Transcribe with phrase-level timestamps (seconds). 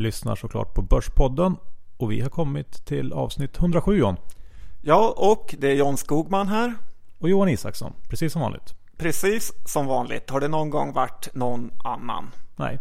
[0.00, 1.56] lyssnar såklart på Börspodden
[1.96, 4.16] och vi har kommit till avsnitt 107 John.
[4.80, 6.74] Ja, och det är John Skogman här.
[7.18, 8.74] Och Johan Isaksson, precis som vanligt.
[8.96, 10.30] Precis som vanligt.
[10.30, 12.30] Har det någon gång varit någon annan?
[12.56, 12.78] Nej.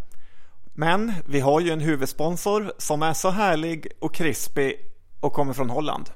[0.73, 4.76] Men vi har ju en huvudsponsor som är så härlig och krispig
[5.20, 6.09] och kommer från Holland.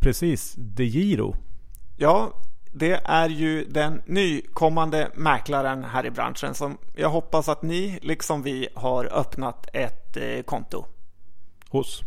[0.00, 1.36] Precis, DeGiro.
[1.96, 2.32] Ja,
[2.72, 8.42] det är ju den nykommande mäklaren här i branschen som jag hoppas att ni, liksom
[8.42, 10.84] vi, har öppnat ett eh, konto.
[11.70, 12.02] Hos?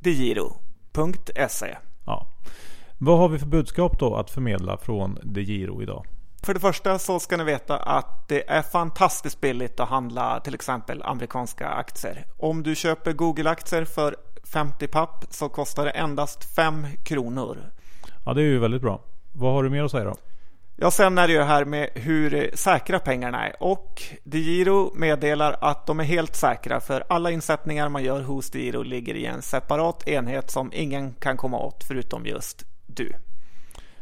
[0.00, 1.76] DeGiro.se
[2.06, 2.26] Ja.
[2.98, 6.06] Vad har vi för budskap då att förmedla från DeGiro idag?
[6.42, 10.54] För det första så ska ni veta att det är fantastiskt billigt att handla till
[10.54, 12.26] exempel amerikanska aktier.
[12.38, 17.58] Om du köper Google-aktier för 50 papp så kostar det endast 5 kronor.
[18.24, 19.00] Ja, det är ju väldigt bra.
[19.32, 20.14] Vad har du mer att säga då?
[20.76, 25.86] Ja, sen är det ju här med hur säkra pengarna är och DeGiro meddelar att
[25.86, 30.08] de är helt säkra för alla insättningar man gör hos DeGiro ligger i en separat
[30.08, 33.12] enhet som ingen kan komma åt förutom just du.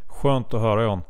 [0.07, 1.01] Skönt att höra John.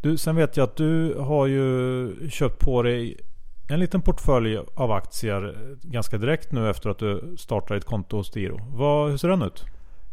[0.00, 3.20] Du, sen vet jag att du har ju köpt på dig
[3.68, 8.32] en liten portfölj av aktier ganska direkt nu efter att du startade ett konto hos.
[8.72, 9.64] Vad, hur ser den ut?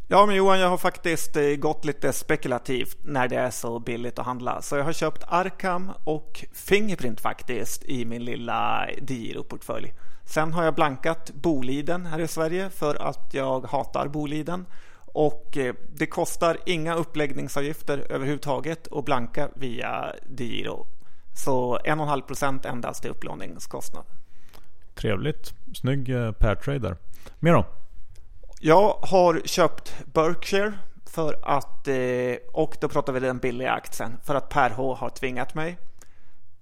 [0.09, 4.19] Ja, men Johan, jag har faktiskt eh, gått lite spekulativt när det är så billigt
[4.19, 4.61] att handla.
[4.61, 9.93] Så jag har köpt Arkham och Fingerprint faktiskt i min lilla Diro-portfölj.
[10.25, 14.65] Sen har jag blankat Boliden här i Sverige för att jag hatar Boliden.
[15.05, 20.87] Och eh, det kostar inga uppläggningsavgifter överhuvudtaget att blanka via Diro.
[21.33, 24.03] Så 1,5 procent endast i upplåningskostnad.
[24.95, 25.53] Trevligt.
[25.75, 26.97] Snygg eh, pair trader.
[27.39, 27.65] Mer då?
[28.59, 30.73] Jag har köpt Berkshire
[31.05, 35.09] för att, eh, och då pratar vi den billiga aktien, för att Per H har
[35.09, 35.77] tvingat mig.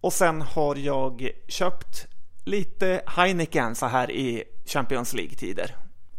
[0.02, 2.08] Och sen har jag köpt
[2.46, 5.76] lite Heineken så här i Champions League-tider.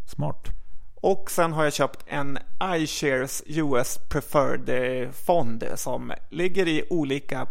[0.06, 0.48] Smart.
[0.94, 2.38] Och sen har jag köpt en
[2.76, 7.46] iShares US Preferred fond som ligger i olika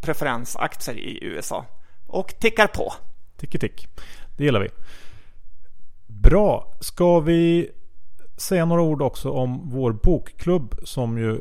[0.00, 1.66] preferensaktier i USA.
[2.06, 2.92] Och tickar på.
[3.36, 3.88] Ticki tick.
[4.36, 4.68] Det gillar vi.
[6.30, 6.76] Bra.
[6.80, 7.70] Ska vi
[8.36, 11.40] säga några ord också om vår bokklubb som ju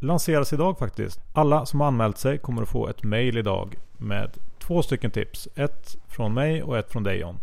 [0.00, 1.20] lanseras idag faktiskt.
[1.32, 5.48] Alla som har anmält sig kommer att få ett mail idag med två stycken tips.
[5.54, 7.38] Ett från mig och ett från dig John.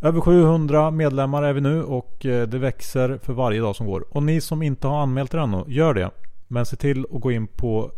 [0.00, 4.04] Över 700 medlemmar är vi nu och eh, det växer för varje dag som går.
[4.10, 6.10] Och ni som inte har anmält er ännu, gör det.
[6.48, 7.90] Men se till att gå in på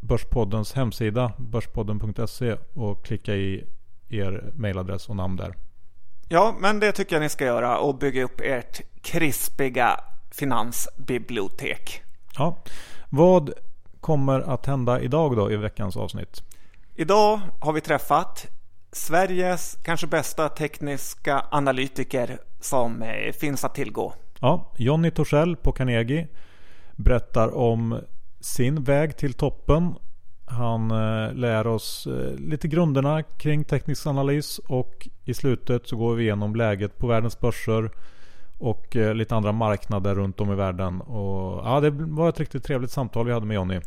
[0.00, 3.64] Börspoddens hemsida, börspodden.se och klicka i
[4.08, 5.54] er mailadress och namn där.
[6.30, 10.00] Ja, men det tycker jag ni ska göra och bygga upp ert krispiga
[10.30, 12.02] finansbibliotek.
[12.36, 12.58] Ja.
[13.08, 13.52] Vad
[14.00, 16.42] kommer att hända idag då i veckans avsnitt?
[16.94, 18.46] Idag har vi träffat
[18.92, 24.12] Sveriges kanske bästa tekniska analytiker som eh, finns att tillgå.
[24.40, 26.28] Ja, Jonny Torssell på Carnegie
[26.96, 28.00] berättar om
[28.40, 29.94] sin väg till toppen.
[30.50, 36.14] Han eh, lär oss eh, lite grunderna kring teknisk analys och i slutet så går
[36.14, 37.90] vi igenom läget på världens börser
[38.58, 41.00] och eh, lite andra marknader runt om i världen.
[41.00, 43.80] Och, ja, det var ett riktigt trevligt samtal vi hade med Jonny.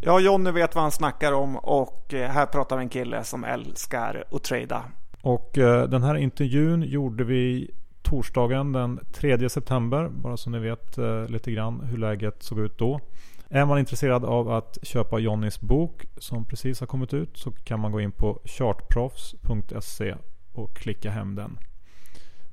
[0.00, 4.24] Ja, Jonny vet vad han snackar om och här pratar vi en kille som älskar
[4.30, 4.82] att trada.
[5.22, 5.50] Och
[5.88, 7.70] den här intervjun gjorde vi
[8.02, 10.08] torsdagen den 3 september.
[10.08, 13.00] Bara så ni vet lite grann hur läget såg ut då.
[13.48, 17.80] Är man intresserad av att köpa Johnnys bok som precis har kommit ut så kan
[17.80, 20.14] man gå in på chartproffs.se
[20.52, 21.58] och klicka hem den.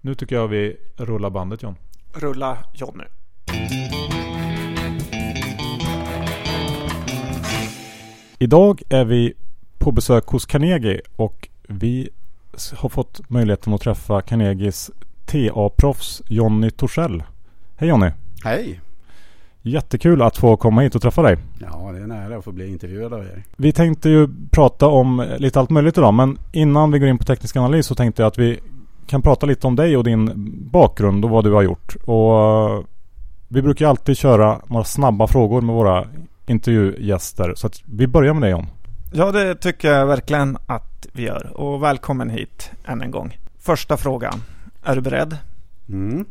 [0.01, 1.75] Nu tycker jag vi rullar bandet John.
[2.13, 3.03] Rulla Jonny.
[8.39, 9.33] Idag är vi
[9.77, 12.09] på besök hos Carnegie och vi
[12.73, 14.91] har fått möjligheten att träffa Carnegies
[15.25, 17.23] TA-proffs Jonny Torssell.
[17.75, 18.11] Hej Jonny!
[18.43, 18.81] Hej!
[19.65, 21.37] Jättekul att få komma hit och träffa dig.
[21.59, 23.43] Ja, det är en ära att få bli intervjuad av er.
[23.57, 27.23] Vi tänkte ju prata om lite allt möjligt idag, men innan vi går in på
[27.23, 28.59] teknisk analys så tänkte jag att vi
[29.07, 30.31] kan prata lite om dig och din
[30.71, 31.95] bakgrund och vad du har gjort.
[32.05, 32.83] Och eh,
[33.47, 36.07] vi brukar alltid köra några snabba frågor med våra
[36.45, 37.53] intervjugäster.
[37.55, 38.67] Så att vi börjar med dig John.
[39.13, 41.51] Ja, det tycker jag verkligen att vi gör.
[41.57, 43.37] Och välkommen hit än en gång.
[43.59, 44.43] Första frågan.
[44.83, 45.37] Är du beredd?
[45.89, 46.25] Mm.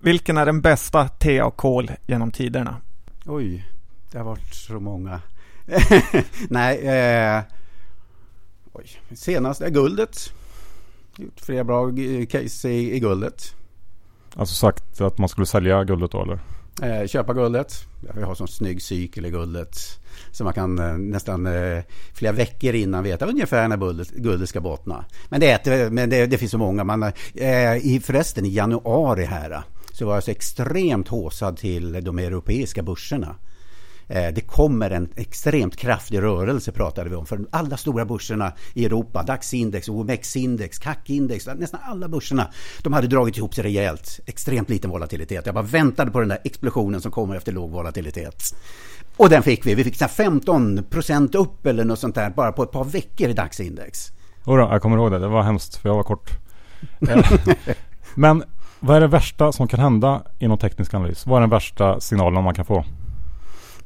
[0.00, 2.76] Vilken är den bästa te och kol genom tiderna?
[3.26, 3.68] Oj,
[4.12, 5.20] det har varit så många.
[6.48, 7.42] Nej, eh,
[8.72, 8.86] oj.
[9.14, 10.32] senast är guldet.
[11.16, 11.90] Gjort flera bra
[12.30, 13.54] case i, i guldet.
[14.36, 16.38] Alltså sagt att man skulle sälja guldet då eller?
[16.82, 17.74] Eh, köpa guldet.
[18.14, 19.78] Vi har sån snygg cykel i guldet.
[20.30, 24.60] Så man kan eh, nästan eh, flera veckor innan veta ungefär när guldet, guldet ska
[24.60, 25.04] bottna.
[25.28, 26.84] Men, det, är, men det, det finns så många.
[26.84, 27.02] Man,
[27.34, 29.62] eh, i, förresten i januari här
[29.98, 33.36] så var jag så extremt håsad till de europeiska börserna.
[34.08, 37.26] Eh, det kommer en extremt kraftig rörelse pratade vi om.
[37.26, 42.48] För alla stora börserna i Europa, DAX-index, OMX-index, CAC-index, nästan alla börserna,
[42.82, 44.20] de hade dragit ihop sig rejält.
[44.26, 45.46] Extremt liten volatilitet.
[45.46, 48.54] Jag bara väntade på den där explosionen som kommer efter låg volatilitet.
[49.16, 49.74] Och den fick vi.
[49.74, 53.32] Vi fick 15 procent upp eller något sånt där bara på ett par veckor i
[53.32, 54.12] DAX-index.
[54.46, 55.18] Jodå, jag kommer ihåg det.
[55.18, 56.30] Det var hemskt för jag var kort.
[57.08, 57.32] Eh,
[58.14, 58.44] men
[58.80, 61.26] vad är det värsta som kan hända inom teknisk analys?
[61.26, 62.84] Vad är den värsta signalen man kan få?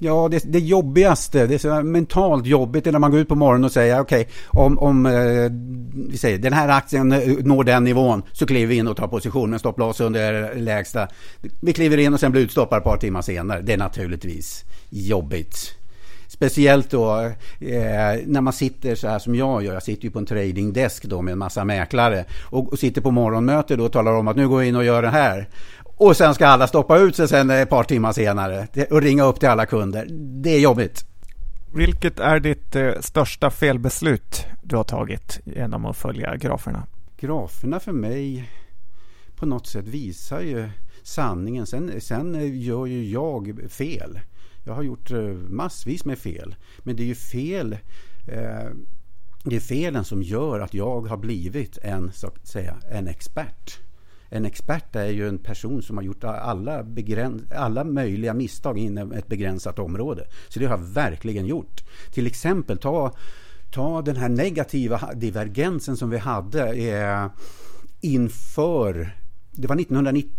[0.05, 3.35] Ja, det, det jobbigaste, det är så mentalt jobbigt är när man går ut på
[3.35, 5.13] morgonen och säger okej, okay, om, om eh,
[6.11, 9.09] vi säger den här aktien eh, når den nivån så kliver vi in och tar
[9.09, 11.09] position med stopploss under lägsta.
[11.61, 13.61] Vi kliver in och sen blir utstoppade ett par timmar senare.
[13.61, 15.82] Det är naturligtvis jobbigt.
[16.33, 17.21] Speciellt då
[17.61, 19.75] eh, när man sitter så här som jag gör.
[19.75, 23.11] Jag sitter ju på en tradingdesk då med en massa mäklare och, och sitter på
[23.11, 25.49] morgonmöte då och talar om att nu går vi in och gör det här.
[25.85, 29.41] Och sen ska alla stoppa ut sig sen ett par timmar senare och ringa upp
[29.41, 30.07] till alla kunder.
[30.43, 31.07] Det är jobbigt.
[31.75, 36.87] Vilket är ditt eh, största felbeslut du har tagit genom att följa graferna?
[37.21, 38.51] Graferna för mig
[39.37, 40.69] på något sätt visar ju
[41.03, 41.67] sanningen.
[41.67, 44.19] Sen, sen gör ju jag fel.
[44.65, 46.55] Jag har gjort eh, massvis med fel.
[46.79, 47.73] Men det är ju fel
[48.27, 48.71] eh,
[49.45, 53.81] det är felen som gör att jag har blivit en, så att säga, en expert.
[54.29, 56.85] En expert är ju en person som har gjort alla,
[57.55, 60.27] alla möjliga misstag inom ett begränsat område.
[60.49, 61.85] Så det har jag verkligen gjort.
[62.11, 63.13] Till exempel ta,
[63.71, 67.31] ta den här negativa divergensen som vi hade eh,
[68.01, 69.17] inför,
[69.51, 70.33] det var 1990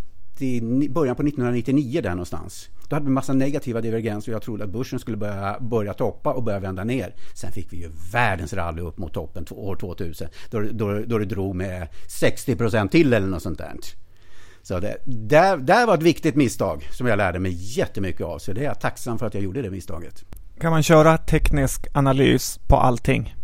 [0.90, 2.70] början på 1999 där någonstans.
[2.90, 6.34] Då hade vi massa negativa divergenser och jag trodde att börsen skulle börja, börja toppa
[6.34, 7.16] och börja vända ner.
[7.36, 11.26] Sen fick vi ju världens rally upp mot toppen år 2000 då, då, då det
[11.26, 13.74] drog med 60 procent till eller något sånt där.
[14.64, 18.40] Så det där, där var ett viktigt misstag som jag lärde mig jättemycket av.
[18.40, 20.26] Så det är jag tacksam för att jag gjorde det misstaget.
[20.60, 23.36] Kan man köra teknisk analys på allting?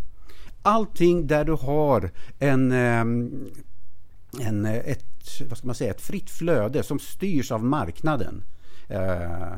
[0.61, 3.45] Allting där du har en, ehm,
[4.39, 5.05] en, ett,
[5.49, 8.43] vad ska man säga, ett fritt flöde som styrs av marknaden.
[8.89, 9.55] Eh,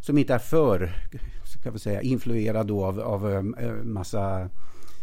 [0.00, 0.92] som inte är för
[1.44, 4.48] ska vi säga, influerad av, av eh, massa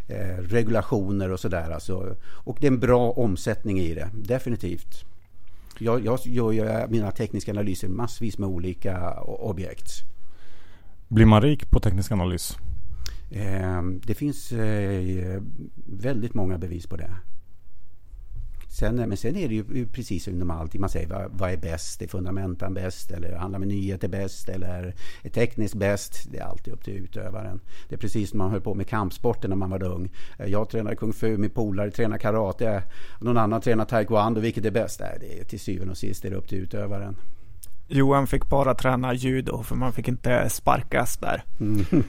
[0.08, 1.72] eh, regulationer och sådär.
[1.72, 2.16] Alltså.
[2.24, 5.06] Och det är en bra omsättning i det, definitivt.
[5.80, 9.92] Jag, jag gör ju mina tekniska analyser massvis med olika objekt.
[11.08, 12.58] Blir man rik på teknisk analys?
[14.06, 14.52] Det finns
[15.86, 17.12] väldigt många bevis på det.
[18.74, 20.82] Sen, men sen är det ju precis som inom allting.
[20.82, 22.02] Man säger vad, vad är bäst?
[22.02, 23.12] Är fundamentan bäst?
[23.12, 24.50] Eller handlar med nyheter bäst?
[24.50, 26.32] Eller är tekniskt bäst?
[26.32, 27.62] Det är alltid upp till utövaren.
[27.90, 30.12] Det är precis som man höll på med kampsporten när man var ung.
[30.48, 32.84] Jag tränade kung fu, min polare tränade karate.
[33.22, 34.42] Någon annan tränar taekwondo.
[34.42, 35.00] Vilket är bäst?
[35.00, 37.16] Det är till syvende och sist är det upp till utövaren.
[37.88, 41.44] Johan fick bara träna judo för man fick inte sparkas där.
[41.60, 41.86] Mm.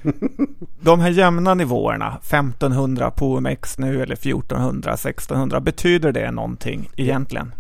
[0.81, 7.53] De här jämna nivåerna, 1500 på OMX nu eller 1400, 1600, betyder det någonting egentligen?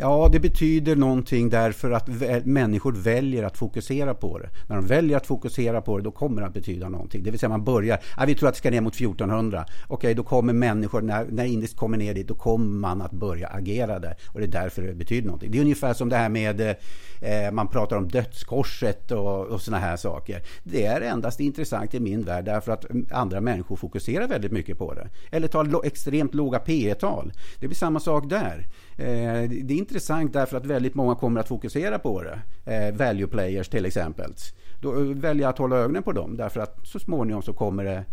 [0.00, 2.08] Ja, det betyder någonting därför att
[2.44, 4.48] människor väljer att fokusera på det.
[4.68, 7.22] När de väljer att fokusera på det, då kommer det att betyda någonting.
[7.22, 9.64] Det vill säga man börjar, ja, vi tror att det ska ner mot 1400.
[9.86, 13.48] Okej, då kommer människor, när, när indiskt kommer ner dit, då kommer man att börja
[13.48, 14.16] agera där.
[14.26, 15.50] Och det är därför det betyder någonting.
[15.50, 16.74] Det är ungefär som det här med, eh,
[17.20, 20.42] eh man pratar om dödskorset och, och sådana här saker.
[20.62, 24.78] Det är endast intressant i min värld därför att mm, andra människor fokuserar väldigt mycket
[24.78, 25.08] på det.
[25.30, 28.66] Eller tar extremt låga P tal Det blir samma sak där.
[28.98, 32.40] Eh, det är intressant därför att väldigt många kommer att fokusera på det.
[32.64, 34.34] Eh, value players till exempel.
[34.80, 38.04] Då väljer jag att hålla ögonen på dem därför att så småningom så kommer det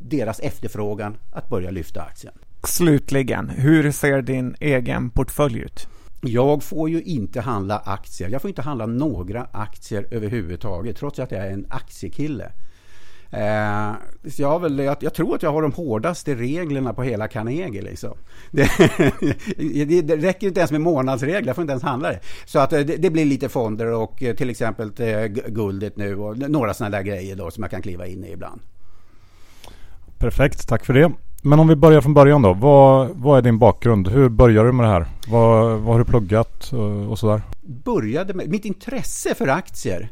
[0.00, 2.34] deras efterfrågan att börja lyfta aktien.
[2.64, 5.88] Slutligen, hur ser din egen portfölj ut?
[6.20, 8.28] Jag får ju inte handla aktier.
[8.28, 12.52] Jag får inte handla några aktier överhuvudtaget trots att jag är en aktiekille.
[13.30, 13.94] Eh,
[14.36, 17.82] jag, väl, jag, jag, tror att jag har de hårdaste reglerna på hela Carnegie.
[17.82, 18.12] Liksom.
[18.50, 18.70] Det,
[19.86, 22.20] det, det, räcker inte ens med månadsregler, jag får inte ens handla det.
[22.44, 26.16] Så att eh, det, det blir lite fonder och eh, till exempel eh, guldet nu
[26.16, 28.60] och några sådana där grejer då som jag kan kliva in i ibland.
[30.18, 31.12] Perfekt, tack för det.
[31.42, 32.54] Men om vi börjar från början då.
[32.54, 34.08] Vad, vad är din bakgrund?
[34.08, 35.06] Hur började du med det här?
[35.28, 37.42] Vad, vad har du pluggat och, och sådär?
[37.60, 40.10] Började med, mitt intresse för aktier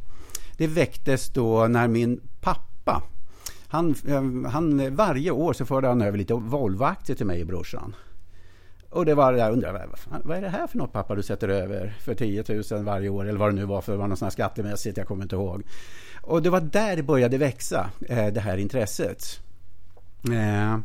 [0.57, 2.21] det väcktes då när min
[2.87, 3.03] pappa.
[3.69, 7.95] Han, eh, han, varje år så förde han över lite Volvo-aktier till mig och brorsan.
[8.91, 9.89] Och det var jag undrade,
[10.25, 13.29] vad, är det här för något pappa du sätter över för 10 000 varje år
[13.29, 15.63] eller vad det nu var för det var något sånt skattemässigt, jag kommer inte ihåg.
[16.23, 19.41] Och det var där det började växa, eh, det här intresset.
[20.33, 20.79] Eh,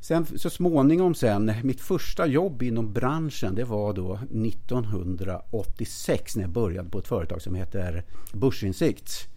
[0.00, 6.50] sen så småningom sen, mitt första jobb inom branschen det var då 1986 när jag
[6.50, 9.28] började på ett företag som heter Börsinsikt.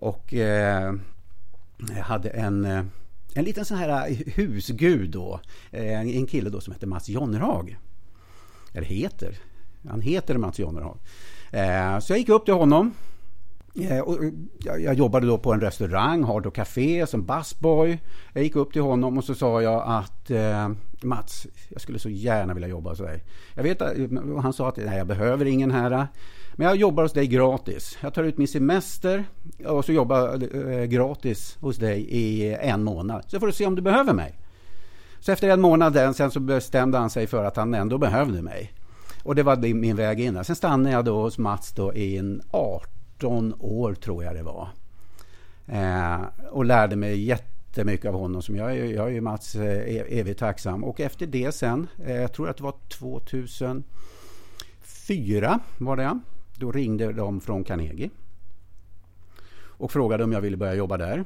[0.00, 0.94] Och eh,
[2.02, 2.84] hade en eh,
[3.34, 5.40] en liten sån här eh, husgud då.
[5.70, 7.78] Eh, en kille då som hette Mats Jonnerhag.
[8.72, 9.38] Eller heter.
[9.88, 10.98] Han heter Mats Jonnerhag.
[12.02, 12.94] Så jag gick upp till honom
[13.74, 14.18] Eh, och
[14.60, 17.98] jag jobbade då på en restaurang, Hard och Café, som busboy.
[18.32, 20.30] Jag gick upp till honom och så sa jag att
[21.02, 23.24] Mats, jag skulle så gärna vilja jobba hos dig.
[23.54, 23.80] Jag vet
[24.42, 26.08] han sa att nej, jag behöver ingen här.
[26.60, 27.98] Men jag jobbar hos dig gratis.
[28.00, 29.24] Jag tar ut min semester
[29.66, 33.24] och så jobbar eh, gratis hos dig i en månad.
[33.26, 34.38] Så får du se om du behöver mig.
[35.20, 38.72] Så efter en månad sen så bestämde han sig för att han ändå behövde mig.
[39.22, 40.44] Och det var min väg in.
[40.44, 44.68] Sen stannade jag då hos Mats då i en 18 år tror jag det var.
[45.66, 48.42] Eh, och lärde mig jättemycket av honom.
[48.42, 50.84] Som jag, jag är ju Mats eh, e-, evigt tacksam.
[50.84, 56.20] Och efter det sen, eh, jag tror att det var 2004 var det.
[56.60, 58.10] Då ringde de från Carnegie.
[59.62, 61.24] Och frågade om jag ville börja jobba där.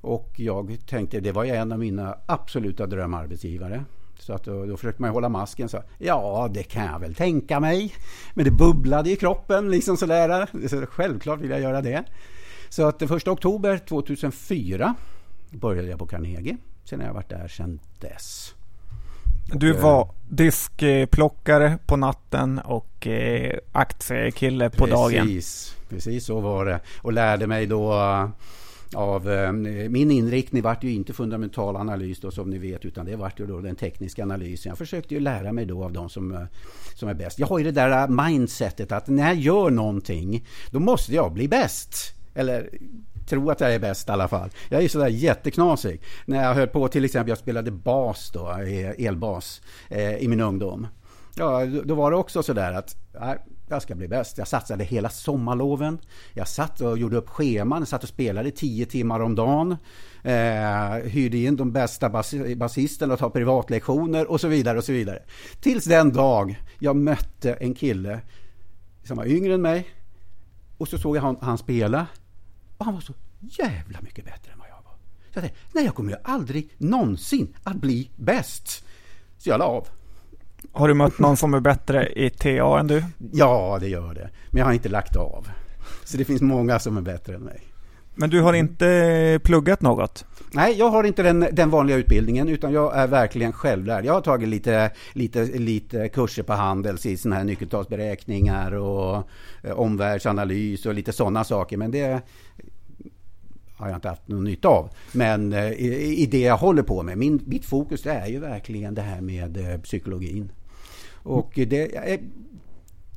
[0.00, 3.84] Och jag tänkte, det var ju en av mina absoluta drömarbetsgivare.
[4.18, 5.68] Så att då, då försökte man hålla masken.
[5.68, 7.94] Så, ja, det kan jag väl tänka mig.
[8.34, 9.70] Men det bubblade i kroppen.
[9.70, 10.68] liksom sådär.
[10.68, 12.04] Så självklart vill jag göra det.
[12.68, 14.94] Så att den 1 oktober 2004
[15.50, 16.56] började jag på Carnegie.
[16.84, 18.54] Sen har jag varit där sedan dess.
[19.52, 25.42] Du eh, var diskplockare på natten och eh, aktiekille på precis, dagen.
[25.88, 26.80] Precis så var det.
[27.02, 27.92] Och lärde mig då
[28.94, 29.52] av eh,
[29.88, 33.46] min inriktning vart ju inte fundamental analys då som ni vet utan det vart ju
[33.46, 34.70] då den tekniska analysen.
[34.70, 36.46] Jag försökte ju lära mig då av de som,
[36.94, 37.38] som är bäst.
[37.38, 41.48] Jag har ju det där mindsetet att när jag gör någonting då måste jag bli
[41.48, 42.14] bäst.
[42.34, 42.70] Eller
[43.26, 44.50] tro att jag är bäst i alla fall.
[44.68, 46.02] Jag är sådär jätteknasig.
[46.24, 48.48] När jag höll på till exempel, jag spelade bas då,
[48.98, 50.86] elbas eh, i min ungdom.
[51.34, 52.96] Ja, då var det också sådär att
[53.68, 54.38] jag ska bli bäst.
[54.38, 55.98] Jag satsade hela sommarloven.
[56.32, 57.78] Jag satt och gjorde upp scheman.
[57.78, 59.76] Jag satt och spelade tio timmar om dagen.
[60.22, 64.78] Eh, hyrde in de bästa bas basisterna och tog privatlektioner och så vidare.
[64.78, 65.22] och så vidare.
[65.60, 68.20] Tills den dag jag mötte en kille
[69.04, 69.88] som var yngre än mig.
[70.78, 72.06] Och så såg jag han, han spela.
[72.80, 74.92] Och han var så jävla mycket bättre än vad jag var.
[75.32, 78.84] Så jag tänkte, nej jag kommer ju aldrig någonsin att bli bäst.
[79.38, 79.88] Så jag la av.
[80.72, 83.04] Har du mött någon som är bättre i TA än du?
[83.32, 84.30] Ja, det gör det.
[84.50, 85.48] Men jag har inte lagt av.
[86.04, 87.60] Så det finns många som är bättre än mig.
[88.14, 90.24] Men du har inte pluggat något?
[90.52, 94.04] Nej, jag har inte den, den vanliga utbildningen utan jag är verkligen självlärd.
[94.04, 99.28] Jag har tagit lite, lite, lite kurser på Handels i såna här nyckeltalsberäkningar och
[99.62, 101.76] eh, omvärldsanalys och lite sådana saker.
[101.76, 102.22] Men det
[103.76, 104.90] har jag inte haft någon nytta av.
[105.12, 108.94] Men eh, i, i, det jag håller på med, min, mitt fokus är ju verkligen
[108.94, 110.52] det här med eh, psykologin.
[111.22, 112.18] Och det, jag,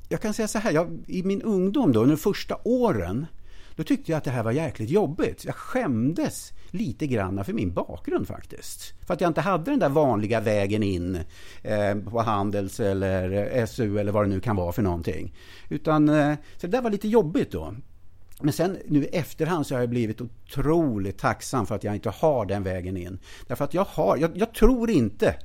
[0.09, 3.25] jag kan säga så här, jag, i min ungdom då, under första åren,
[3.75, 5.45] då tyckte jag att det här var jäkligt jobbigt.
[5.45, 8.93] Jag skämdes lite grann för min bakgrund faktiskt.
[9.07, 11.19] För att jag inte hade den där vanliga vägen in
[11.61, 15.33] eh, på Handels eller SU eller vad det nu kan vara för någonting.
[15.69, 17.75] Utan, eh, så det där var lite jobbigt då.
[18.41, 22.09] Men sen nu i efterhand så har jag blivit otroligt tacksam för att jag inte
[22.09, 23.19] har den vägen in.
[23.47, 25.35] Därför att jag har, jag, jag tror inte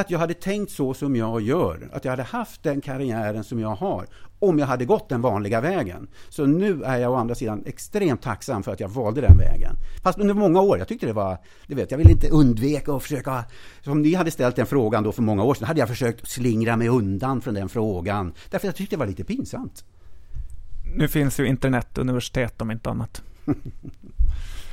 [0.00, 3.60] att jag hade tänkt så som jag gör, att jag hade haft den karriären som
[3.60, 4.06] jag har,
[4.38, 6.08] om jag hade gått den vanliga vägen.
[6.28, 9.76] Så nu är jag å andra sidan extremt tacksam för att jag valde den vägen.
[10.02, 13.02] Fast under många år, jag tyckte det var, du vet, jag ville inte undvika att
[13.02, 13.44] försöka,
[13.80, 16.76] som ni hade ställt den frågan då för många år sedan, hade jag försökt slingra
[16.76, 19.84] mig undan från den frågan, därför jag tyckte det var lite pinsamt.
[20.94, 23.22] Nu finns ju internetuniversitet om inte annat.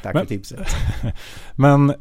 [0.03, 0.67] Tack men, för tipset.
[1.55, 1.93] men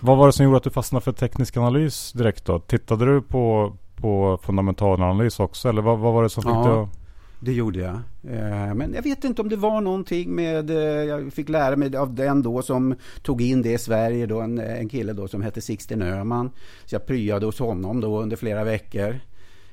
[0.00, 2.58] vad var det som gjorde att du fastnade för teknisk analys direkt då?
[2.58, 5.68] Tittade du på, på fundamental analys också?
[5.68, 6.88] Eller vad, vad var det som fick ja, dig att...
[7.40, 7.94] det gjorde jag.
[8.34, 10.70] Eh, men jag vet inte om det var någonting med...
[10.70, 14.26] Eh, jag fick lära mig av den då som tog in det i Sverige.
[14.26, 16.50] Då, en, en kille då som hette Sixten Öhman.
[16.84, 19.20] Så jag pryade hos honom då under flera veckor.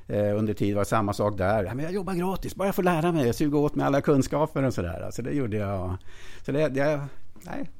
[0.06, 1.64] Eh, under tid var samma sak där.
[1.64, 4.62] Ja, men jag jobbar gratis, bara jag får lära mig, suga åt mig alla kunskaper
[4.62, 5.10] och sådär.
[5.12, 5.96] Så det gjorde jag.
[6.46, 7.00] Så det, det
[7.42, 7.70] nej,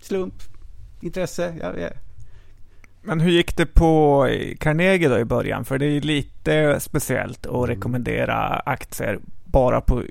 [0.00, 0.34] slump,
[1.00, 1.54] intresse.
[1.60, 1.90] Jag, jag.
[3.02, 4.26] Men hur gick det på
[4.58, 5.64] Carnegie då i början?
[5.64, 7.66] För det är ju lite speciellt att mm.
[7.66, 8.36] rekommendera
[8.66, 10.02] aktier bara på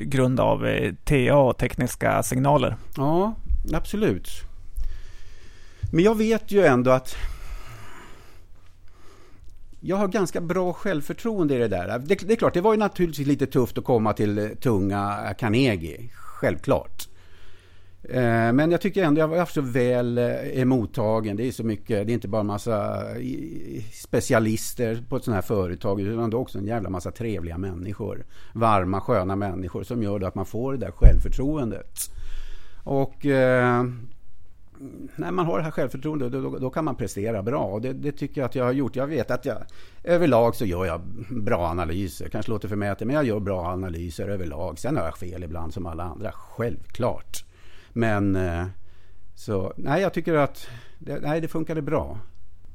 [0.00, 2.76] grund av eh, TA och tekniska signaler.
[2.96, 3.34] Ja,
[3.72, 4.28] absolut.
[5.92, 7.16] Men jag vet ju ändå att
[9.80, 11.98] Jag har ganska bra självförtroende i det där.
[11.98, 16.08] Det, det, är klart, det var ju naturligtvis lite tufft att komma till tunga Carnegie.
[16.14, 17.08] Självklart.
[18.08, 21.36] Eh, men jag tycker ändå jag har varit så väl eh, emottagen.
[21.36, 23.02] Det är så mycket, det är inte bara en massa
[23.92, 28.24] specialister på ett sånt här företag utan det är också en jävla massa trevliga människor.
[28.52, 32.10] Varma, sköna människor som gör att man får det där självförtroendet.
[32.84, 33.84] Och eh,
[35.16, 37.64] när man har det här självförtroendet då, då kan man prestera bra.
[37.64, 38.96] Och det, det, tycker jag att jag har gjort.
[38.96, 39.58] Jag vet att jag
[40.04, 42.28] överlag så gör jag bra analyser.
[42.28, 44.78] Kanske låter förmätet men jag gör bra analyser överlag.
[44.78, 47.45] Sen har jag fel ibland som alla andra, självklart.
[47.96, 48.66] Men eh,
[49.34, 52.18] så nej, jag tycker att det, nej, det funkade bra.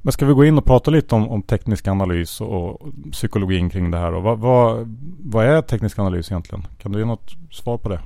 [0.02, 3.70] Men ska vi gå in och prata lite om, om teknisk analys och, och psykologin
[3.70, 4.14] kring det här?
[4.14, 6.68] Och vad, vad, vad är teknisk analys egentligen?
[6.78, 8.02] Kan du ge något svar på det?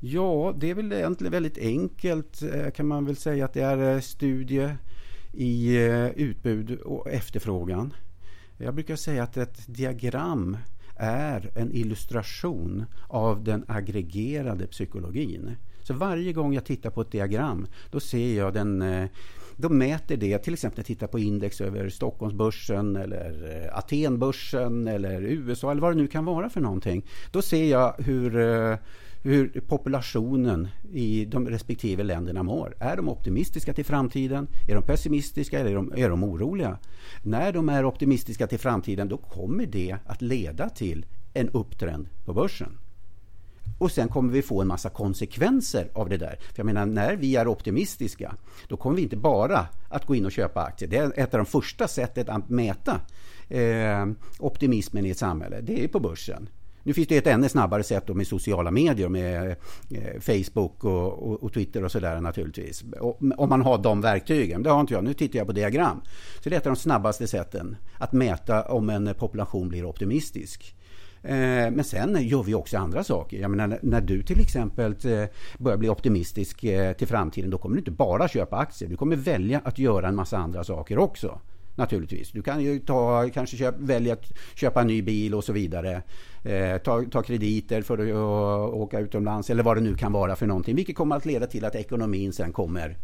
[0.00, 3.94] Ja, det är väl egentligen väldigt enkelt eh, kan man väl säga att det är
[3.94, 4.68] eh, studie
[5.32, 5.76] i
[6.16, 7.94] utbud och efterfrågan.
[8.56, 10.56] Jag brukar säga att ett diagram
[10.96, 15.56] är en illustration av den aggregerade psykologin.
[15.82, 19.08] Så varje gång jag tittar på ett diagram då ser jag den eh,
[19.56, 24.88] då mäter det, till exempel när jag tittar på index över Stockholmsbörsen eller eh, Atenbörsen
[24.88, 27.04] eller USA eller vad det nu kan vara för någonting.
[27.30, 28.76] Då ser jag hur, eh,
[29.22, 32.74] hur populationen i de respektive länderna mår.
[32.78, 34.48] Är de optimistiska till framtiden?
[34.68, 36.78] Är de pessimistiska eller är de, är de oroliga?
[37.22, 42.32] När de är optimistiska till framtiden då kommer det att leda till en upptrend på
[42.32, 42.78] börsen.
[43.82, 46.38] Och sen kommer vi få en massa konsekvenser av det där.
[46.40, 48.34] För jag menar, när vi är optimistiska,
[48.68, 50.88] då kommer vi inte bara att gå in och köpa aktier.
[50.88, 53.00] Det är ett av de första sättet att mäta
[53.48, 54.06] eh,
[54.38, 55.60] optimismen i ett samhälle.
[55.60, 56.48] Det är på börsen.
[56.82, 59.56] Nu finns det ett ännu snabbare sätt med sociala medier, med
[59.90, 62.84] eh, Facebook och, och, och, Twitter och sådär naturligtvis.
[63.36, 64.62] om man har de verktygen.
[64.62, 65.04] Det har inte jag.
[65.04, 66.00] Nu tittar jag på diagram.
[66.40, 70.74] Så det är ett av de snabbaste sätten att mäta om en population blir optimistisk.
[71.24, 73.38] Eh, men sen gör vi också andra saker.
[73.38, 75.24] Jag menar, när du till exempel eh,
[75.58, 78.88] börjar bli optimistisk eh, till framtiden då kommer du inte bara köpa aktier.
[78.88, 81.40] Du kommer välja att göra en massa andra saker också.
[81.74, 82.30] Naturligtvis.
[82.30, 86.02] Du kan ju ta, kanske köp, välja att köpa en ny bil och så vidare.
[86.44, 90.46] Eh, ta, ta krediter för att åka utomlands eller vad det nu kan vara för
[90.46, 90.76] någonting.
[90.76, 92.98] Vilket kommer att leda till att ekonomin sen kommer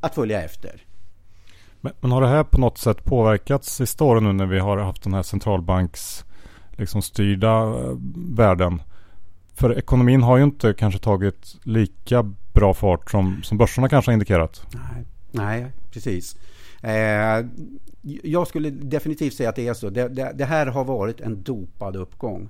[0.00, 0.82] att följa efter.
[1.80, 4.78] Men, men har det här på något sätt påverkats sista åren nu när vi har
[4.78, 6.24] haft den här centralbanks
[6.78, 7.98] liksom styrda värden.
[8.34, 8.82] världen.
[9.58, 14.12] För ekonomin har ju inte kanske tagit lika bra fart som, som börserna kanske har
[14.12, 14.66] indikerat.
[14.74, 16.36] Nej, nej precis.
[16.82, 17.46] Eh,
[18.22, 19.90] jag skulle definitivt säga att det är så.
[19.90, 22.48] Det, det, det här har varit en dopad uppgång.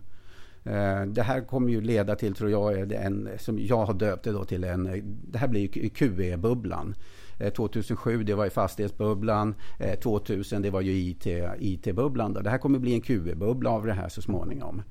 [0.64, 4.32] Eh, det här kommer ju leda till, tror jag, en, som jag har döpt det
[4.32, 6.94] då till en, det här blir ju QE-bubblan.
[7.38, 9.54] Eh, 2007 eh, det var ju fastighetsbubblan.
[10.02, 11.26] 2000 det var ju IT,
[11.58, 12.32] IT-bubblan.
[12.32, 14.82] Det här kommer bli en QE-bubbla av det här så småningom.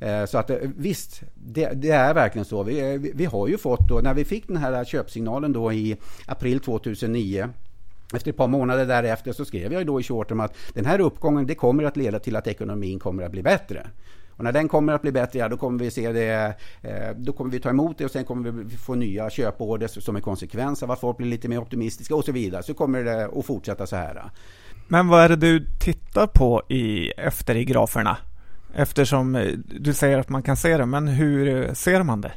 [0.00, 2.62] Eh, så att visst, det, det, är verkligen så.
[2.62, 6.60] Vi, vi har ju fått då, när vi fick den här köpsignalen då i april
[6.60, 7.48] 2009
[8.14, 11.46] efter ett par månader därefter så skrev jag då i shorten att den här uppgången
[11.46, 13.86] det kommer att leda till att ekonomin kommer att bli bättre.
[14.36, 17.32] Och när den kommer att bli bättre, ja, då kommer vi se det, eh, då
[17.32, 20.82] kommer vi ta emot det och sen kommer vi få nya köporder som en konsekvens
[20.82, 22.62] av att folk blir lite mer optimistiska och så vidare.
[22.62, 24.22] Så kommer det att fortsätta så här.
[24.88, 28.16] Men vad är det du tittar på i, efter i graferna?
[28.74, 32.32] Eftersom eh, du säger att man kan se det, men hur ser man det?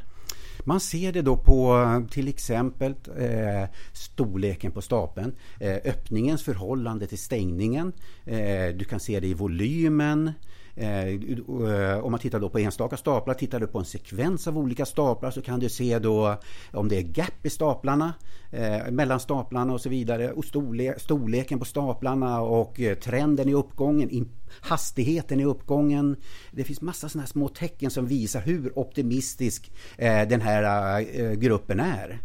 [0.64, 7.18] Man ser det då på till exempel eh, storleken på stapeln, eh, öppningens förhållande till
[7.18, 7.92] stängningen.
[8.24, 10.32] Eh, du kan se det i volymen.
[10.78, 14.86] Eh, om man tittar då på enstaka staplar, tittar du på en sekvens av olika
[14.86, 16.36] staplar så kan du se då
[16.72, 18.14] om det är gap i staplarna,
[18.50, 20.32] eh, mellan staplarna och så vidare.
[20.32, 24.28] Och storle storleken på staplarna och eh, trenden i uppgången, in,
[24.60, 26.16] hastigheten i uppgången.
[26.50, 31.80] Det finns massa sådana små tecken som visar hur optimistisk eh, den här eh, gruppen
[31.80, 32.20] är.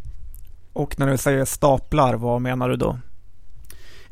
[0.73, 2.97] Och när du säger staplar, vad menar du då?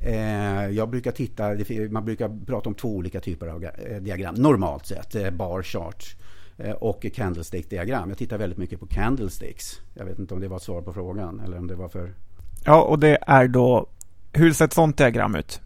[0.04, 1.56] Eh, jag brukar titta,
[1.90, 5.16] man brukar prata om två olika typer av eh, diagram normalt sett.
[5.16, 6.16] Eh, bar chart
[6.80, 8.10] och candlestick-diagram.
[8.10, 9.82] Jag tittar väldigt mycket på candlesticks.
[9.94, 12.14] Jag vet inte om det var ett svar på frågan eller om det var för...
[12.66, 13.88] Ja, och det är då...
[14.34, 15.62] Hur ser ett sånt diagram ut?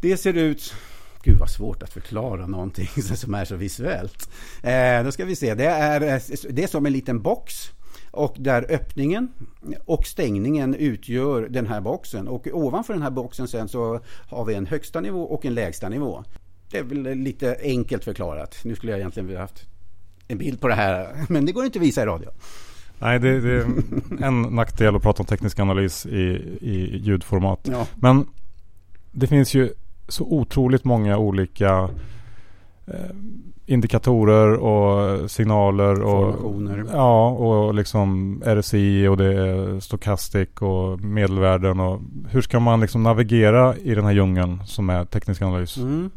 [0.00, 0.74] Det ser ut...
[1.22, 4.30] Gud vad svårt att förklara någonting som är så visuellt.
[4.62, 5.54] Eh, då ska vi se.
[5.54, 6.00] Det är,
[6.52, 7.72] det är som en liten box
[8.16, 9.28] och där öppningen
[9.84, 12.28] och stängningen utgör den här boxen.
[12.28, 15.88] Och ovanför den här boxen sen så har vi en högsta nivå och en lägsta
[15.88, 16.24] nivå.
[16.70, 18.58] Det är väl lite enkelt förklarat.
[18.64, 19.66] Nu skulle jag egentligen vilja haft
[20.28, 22.30] en bild på det här, men det går inte att visa i radio.
[22.98, 23.66] Nej, det, det är
[24.22, 27.60] en nackdel att prata om teknisk analys i, i ljudformat.
[27.62, 27.86] Ja.
[27.94, 28.26] Men
[29.12, 29.72] det finns ju
[30.08, 31.90] så otroligt många olika
[33.66, 36.44] indikatorer och signaler och
[36.92, 43.02] Ja, och liksom RSI och det är Stochastic och medelvärden och hur ska man liksom
[43.02, 45.76] navigera i den här djungeln som är teknisk analys?
[45.76, 46.10] Mm.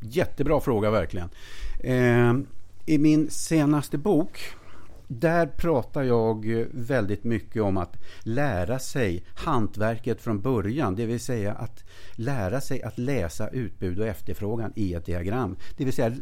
[0.00, 1.28] Jättebra fråga verkligen.
[1.80, 2.34] Eh,
[2.86, 4.40] I min senaste bok
[5.08, 11.52] där pratar jag väldigt mycket om att lära sig hantverket från början, det vill säga
[11.52, 15.56] att lära sig att läsa utbud och efterfrågan i ett diagram.
[15.76, 16.12] Det vill säga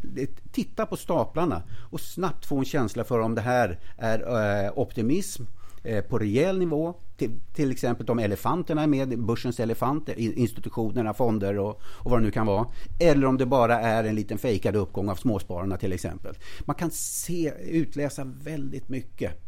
[0.53, 5.45] titta på staplarna och snabbt få en känsla för om det här är eh, optimism
[5.85, 6.95] eh, på rejäl nivå.
[7.17, 12.25] Till, till exempel de elefanterna är med, börsens elefanter, institutionerna, fonder och, och vad det
[12.25, 12.67] nu kan vara.
[13.01, 16.35] Eller om det bara är en liten fejkad uppgång av småspararna till exempel.
[16.61, 19.41] Man kan se, utläsa väldigt mycket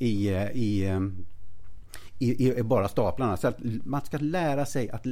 [0.00, 0.84] i, eh, eh, i,
[2.18, 3.36] i, i bara staplarna.
[3.36, 5.06] Så att man ska lära sig att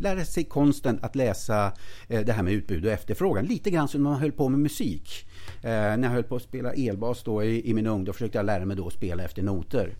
[0.00, 1.72] lära sig konsten att läsa
[2.08, 3.44] eh, det här med utbud och efterfrågan.
[3.44, 5.26] Lite grann som när man höll på med musik.
[5.62, 8.64] När jag höll på att spela elbas då i, i min ungdom försökte jag lära
[8.64, 9.96] mig då att spela efter noter.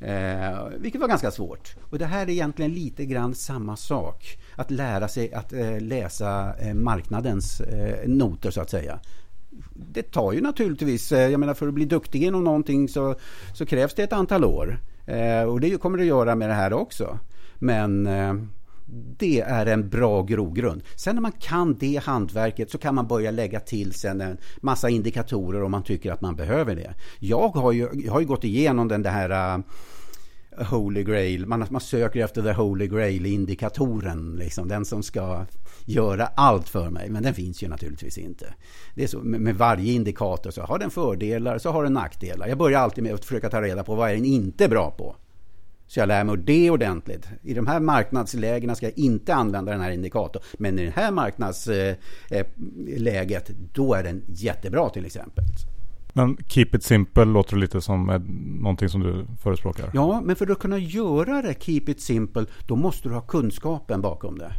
[0.00, 1.76] Eh, vilket var ganska svårt.
[1.90, 4.38] Och det här är egentligen lite grann samma sak.
[4.56, 8.98] Att lära sig att eh, läsa eh, marknadens eh, noter så att säga.
[9.74, 13.14] Det tar ju naturligtvis, eh, jag menar för att bli duktig inom någonting så,
[13.54, 14.78] så krävs det ett antal år.
[15.06, 17.18] Eh, och det kommer det att göra med det här också.
[17.58, 18.34] Men eh,
[19.18, 20.82] det är en bra grogrund.
[20.96, 24.88] Sen när man kan det hantverket så kan man börja lägga till sen en massa
[24.88, 26.94] indikatorer om man tycker att man behöver det.
[27.18, 29.62] Jag har ju, jag har ju gått igenom den där
[30.64, 35.46] Holy Grail, man, man söker efter the Holy Grail-indikatoren, liksom, den som ska
[35.84, 38.54] göra allt för mig, men den finns ju naturligtvis inte.
[38.94, 42.48] Det är så, med, med varje indikator så har den fördelar, så har den nackdelar.
[42.48, 45.16] Jag börjar alltid med att försöka ta reda på vad är den inte bra på.
[45.90, 47.28] Så jag lär mig det ordentligt.
[47.42, 50.42] I de här marknadslägena ska jag inte använda den här indikatorn.
[50.58, 55.44] Men i det här marknadsläget, eh, eh, då är den jättebra till exempel.
[56.12, 58.06] Men keep it simple låter lite som
[58.60, 59.90] någonting som du förespråkar.
[59.94, 64.00] Ja, men för att kunna göra det, keep it simple, då måste du ha kunskapen
[64.00, 64.52] bakom det.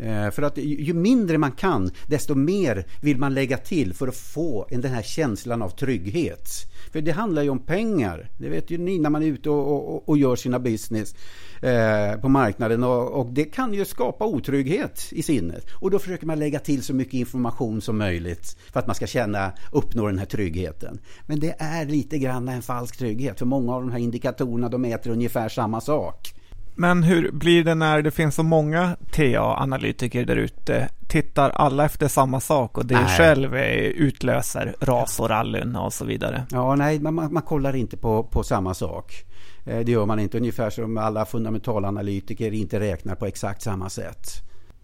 [0.00, 4.16] Eh, för att ju mindre man kan, desto mer vill man lägga till för att
[4.16, 6.48] få den här känslan av trygghet.
[6.92, 8.30] För det handlar ju om pengar.
[8.38, 11.14] Det vet ju ni när man är ute och, och, och gör sina business
[11.62, 12.84] eh, på marknaden.
[12.84, 15.66] Och, och, det kan ju skapa otrygghet i sinnet.
[15.74, 19.06] Och då försöker man lägga till så mycket information som möjligt för att man ska
[19.06, 20.98] känna, uppnå den här tryggheten.
[21.26, 23.38] Men det är lite grann en falsk trygghet.
[23.38, 26.34] För många av de här indikatorerna de mäter ungefär samma sak.
[26.80, 30.88] Men hur blir det när det finns så många TA-analytiker där ute?
[31.08, 33.16] Tittar alla efter samma sak och det nej.
[33.16, 36.46] själv utlöser ras och rallyn och så vidare?
[36.50, 39.24] Ja, nej, man, man kollar inte på, på samma sak.
[39.64, 44.28] Eh, det gör man inte, ungefär som alla fundamentalanalytiker inte räknar på exakt samma sätt.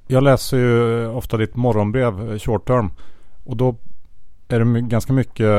[0.07, 2.91] Jag läser ju ofta ditt morgonbrev, eh, short term.
[3.45, 3.77] Och då
[4.49, 5.51] är det ganska mycket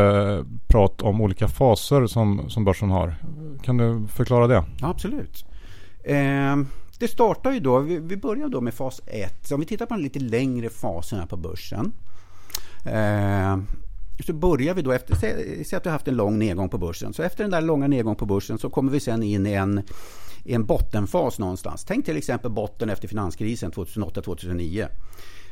[0.68, 3.16] prat om olika faser som, som börsen har.
[3.64, 4.64] Kan du förklara det?
[4.82, 5.47] Ja, absolut.
[6.08, 6.68] Ehm,
[7.00, 9.52] det startar ju då, vi, börjar då med fas 1.
[9.52, 11.94] Om vi tittar på den lite längre fasen här på börsen.
[12.86, 13.68] Ehm,
[14.26, 17.14] så börjar vi då efter, säg att vi har haft en lång nedgång på börsen.
[17.14, 19.84] Så efter den där långa nedgången på börsen så kommer vi sen in i en,
[20.44, 21.86] i en bottenfas någonstans.
[21.86, 24.88] Tänk till exempel botten efter finanskrisen 2008-2009.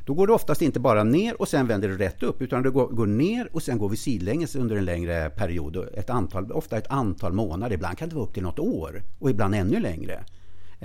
[0.06, 2.70] Då går det oftast inte bara ner och sen vänder det rätt upp utan det
[2.70, 5.88] går, går ner och sen går vi sidlänges under en längre period.
[5.94, 9.30] Ett antal, ofta ett antal månader, ibland kan det vara upp till något år och
[9.30, 10.24] ibland ännu längre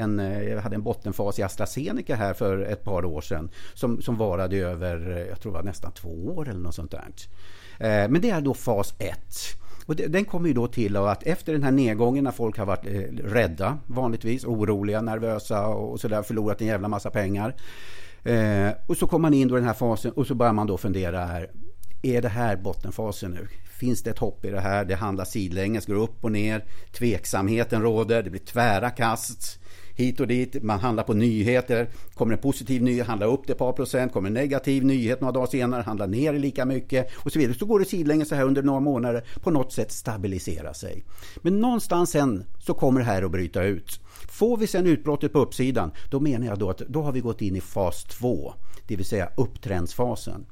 [0.00, 4.02] en, eh, jag hade en bottenfas i AstraZeneca här för ett par år sedan som,
[4.02, 7.06] som varade över, eh, jag tror det var nästan två år eller något sånt där.
[7.78, 9.18] Eh, men det är då fas 1.
[9.86, 12.86] Och den kommer ju då till att efter den här nedgången när folk har varit
[13.24, 17.54] rädda vanligtvis, oroliga, nervösa och sådär, förlorat en jävla massa pengar.
[18.86, 21.24] och så kommer man in i den här fasen och så börjar man då fundera
[21.24, 21.50] här.
[22.02, 23.48] Är det här bottenfasen nu?
[23.78, 24.84] Finns det ett hopp i det här?
[24.84, 26.64] Det handlar sidlänges, går upp och ner.
[26.92, 29.60] Tveksamheten råder, det blir tvära kast
[30.00, 30.62] hit och dit.
[30.62, 31.88] Man handlar på nyheter.
[32.14, 34.12] Kommer en positiv nyhet, handlar upp det ett par procent.
[34.12, 37.58] Kommer en negativ nyhet några dagar senare, handlar ner lika mycket och så vidare.
[37.58, 39.24] Så går det sidlänges så här under några månader.
[39.42, 41.04] På något sätt stabilisera sig.
[41.42, 44.00] Men någonstans sen så kommer det här att bryta ut.
[44.30, 47.42] Får vi sen utbrottet på uppsidan, då menar jag då att då har vi gått
[47.42, 48.54] in i fas 2,
[48.86, 50.46] det vill säga upptrendsfasen.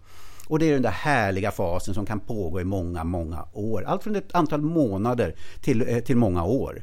[0.48, 3.84] Och det är den där härliga fasen som kan pågå i många, många år.
[3.86, 6.82] Allt från ett antal månader till, eh, till många år.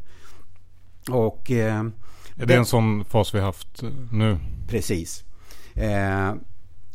[1.12, 1.84] Och eh,
[2.38, 4.38] är det en sån fas vi haft nu?
[4.68, 5.24] Precis.
[5.74, 6.34] Eh,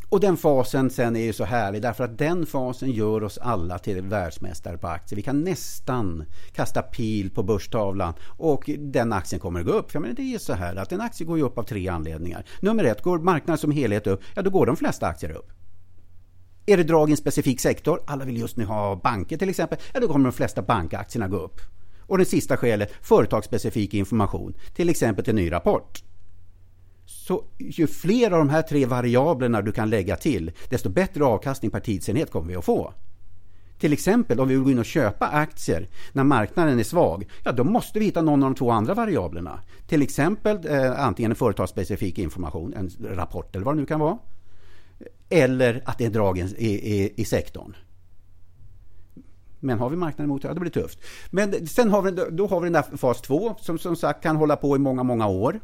[0.09, 3.79] Och den fasen sen är ju så härlig därför att den fasen gör oss alla
[3.79, 5.15] till världsmästare på aktier.
[5.15, 6.25] Vi kan nästan
[6.55, 9.91] kasta pil på börstavlan och den aktien kommer att gå upp.
[9.91, 12.45] För men det är så här att en aktie går upp av tre anledningar.
[12.61, 15.51] Nummer ett, går marknaden som helhet upp, ja då går de flesta aktier upp.
[16.65, 19.77] Är det drag i en specifik sektor, alla vill just nu ha banker till exempel,
[19.93, 21.61] ja då kommer de flesta bankaktierna gå upp.
[22.11, 26.03] Och det sista skälet, företagsspecifik information, till exempel till ny rapport.
[27.05, 31.71] Så ju fler av de här tre variablerna du kan lägga till, desto bättre avkastning
[31.71, 32.93] per tidsenhet kommer vi att få.
[33.79, 37.51] Till exempel om vi vill gå in och köpa aktier när marknaden är svag, ja
[37.51, 39.59] då måste vi hitta någon av de två andra variablerna.
[39.87, 44.17] Till exempel eh, antingen en företagsspecifik information, en rapport eller vad det nu kan vara.
[45.29, 47.75] Eller att det är dragen i, i, i sektorn.
[49.63, 50.99] Men har vi marknaden emot, ja det blir tufft.
[51.29, 54.35] Men sen har vi, då har vi den där fas 2 som som sagt kan
[54.35, 55.59] hålla på i många, många år.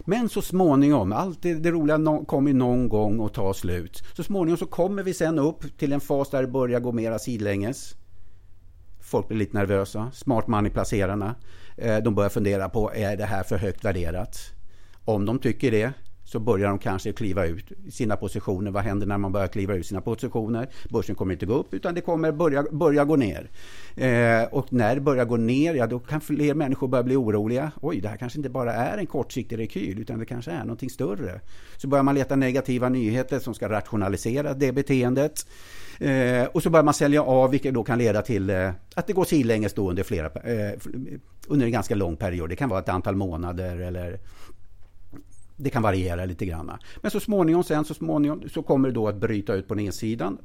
[0.00, 4.02] Men så småningom, allt det, det roliga no, kommer någon gång att ta slut.
[4.16, 7.18] Så småningom så kommer vi sen upp till en fas där det börjar gå mera
[7.18, 7.94] sidlänges.
[9.00, 10.10] Folk blir lite nervösa.
[10.14, 11.34] Smart money-placerarna.
[11.76, 14.38] Eh, de börjar fundera på, är det här för högt värderat?
[15.04, 15.92] Om de tycker det,
[16.34, 18.70] så börjar de kanske kliva ut sina positioner.
[18.70, 20.68] Vad händer när man börjar kliva ut sina positioner?
[20.90, 23.50] Börsen kommer inte gå upp utan det kommer börja, börja gå ner.
[23.96, 27.72] Eh, och när det börjar gå ner, ja då kan fler människor börja bli oroliga.
[27.82, 30.90] Oj, det här kanske inte bara är en kortsiktig rekyl utan det kanske är någonting
[30.90, 31.40] större.
[31.76, 35.46] Så börjar man leta negativa nyheter som ska rationalisera det beteendet.
[36.00, 39.12] Eh, och så börjar man sälja av vilket då kan leda till eh, att det
[39.12, 40.78] går sidlänges då under, flera, eh,
[41.48, 42.48] under en ganska lång period.
[42.48, 44.18] Det kan vara ett antal månader eller
[45.56, 46.70] det kan variera lite grann.
[47.02, 50.38] Men så småningom, sen, så, småningom så kommer det då att bryta ut på nedsidan.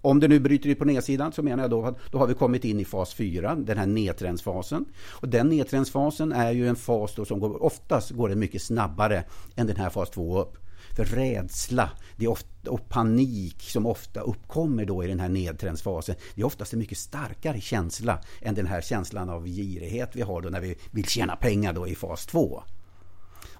[0.00, 2.34] Om det nu bryter ut på nedsidan så menar jag då att då har vi
[2.34, 4.84] kommit in i fas 4, den här nedtrendsfasen.
[5.10, 9.24] Och den nedtrendsfasen är ju en fas då som går, oftast går det mycket snabbare
[9.56, 10.56] än den här fas 2 upp.
[10.96, 16.14] För rädsla det är ofta, och panik som ofta uppkommer då i den här nedtrendsfasen,
[16.34, 20.40] det är oftast en mycket starkare känsla än den här känslan av girighet vi har
[20.42, 22.62] då när vi vill tjäna pengar då i fas 2.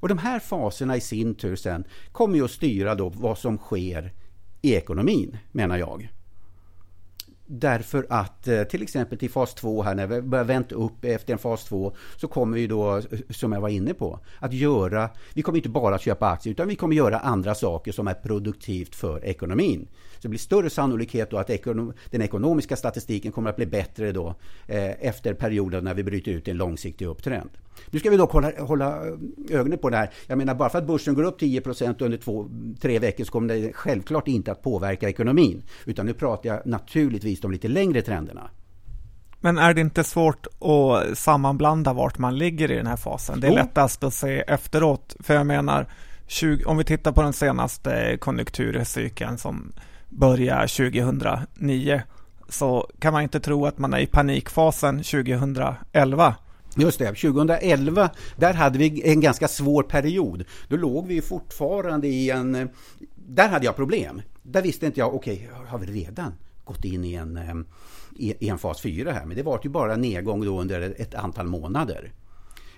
[0.00, 3.58] Och de här faserna i sin tur sen kommer ju att styra då vad som
[3.58, 4.12] sker
[4.62, 6.08] i ekonomin, menar jag.
[7.46, 11.32] Därför att eh, till exempel till fas 2 här när vi börjar vänta upp efter
[11.32, 15.42] en fas 2 så kommer vi då, som jag var inne på, att göra, vi
[15.42, 18.94] kommer inte bara att köpa aktier utan vi kommer göra andra saker som är produktivt
[18.94, 19.88] för ekonomin.
[20.14, 24.12] Så det blir större sannolikhet då att ekonom, den ekonomiska statistiken kommer att bli bättre
[24.12, 24.34] då
[24.66, 27.50] eh, efter perioden när vi bryter ut en långsiktig upptrend.
[27.90, 29.02] Nu ska vi dock hålla, hålla
[29.50, 30.10] ögonen på det här.
[30.26, 32.48] Jag menar bara för att börsen går upp 10% under två,
[32.80, 35.62] tre veckor så kommer det självklart inte att påverka ekonomin.
[35.84, 38.50] Utan nu pratar jag naturligtvis de lite längre trenderna.
[39.40, 43.40] Men är det inte svårt att sammanblanda vart man ligger i den här fasen?
[43.40, 43.56] Det är jo.
[43.56, 45.16] lättast att se efteråt.
[45.20, 45.86] För jag menar,
[46.26, 49.72] 20, om vi tittar på den senaste konjunkturcykeln som
[50.08, 52.02] börjar 2009
[52.48, 56.34] så kan man inte tro att man är i panikfasen 2011
[56.78, 60.44] Just det, 2011 där hade vi en ganska svår period.
[60.68, 62.68] Då låg vi fortfarande i en...
[63.14, 64.22] Där hade jag problem.
[64.42, 66.32] Där visste inte jag, okej, okay, har vi redan
[66.66, 67.54] gått in i en, eh,
[68.18, 69.24] i en fas 4 här?
[69.24, 72.12] Men det var ju bara nedgång då under ett antal månader.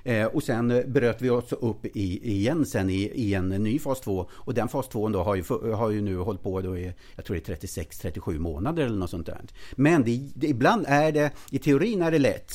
[0.04, 3.78] Eh, och sen eh, bröt vi oss upp i, igen sen i, i, en ny
[3.78, 4.28] fas 2.
[4.32, 7.24] Och den fas 2 då har, ju, har ju nu hållit på då i, jag
[7.24, 9.40] tror det är 36-37 månader eller något sånt där.
[9.76, 12.52] Men det, det, ibland är det, i teorin är det lätt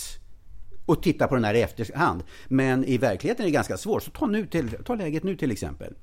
[0.85, 2.23] att titta på den här i efterhand.
[2.47, 4.03] Men i verkligheten är det ganska svårt.
[4.03, 5.93] Så ta, nu till, ta läget nu till exempel.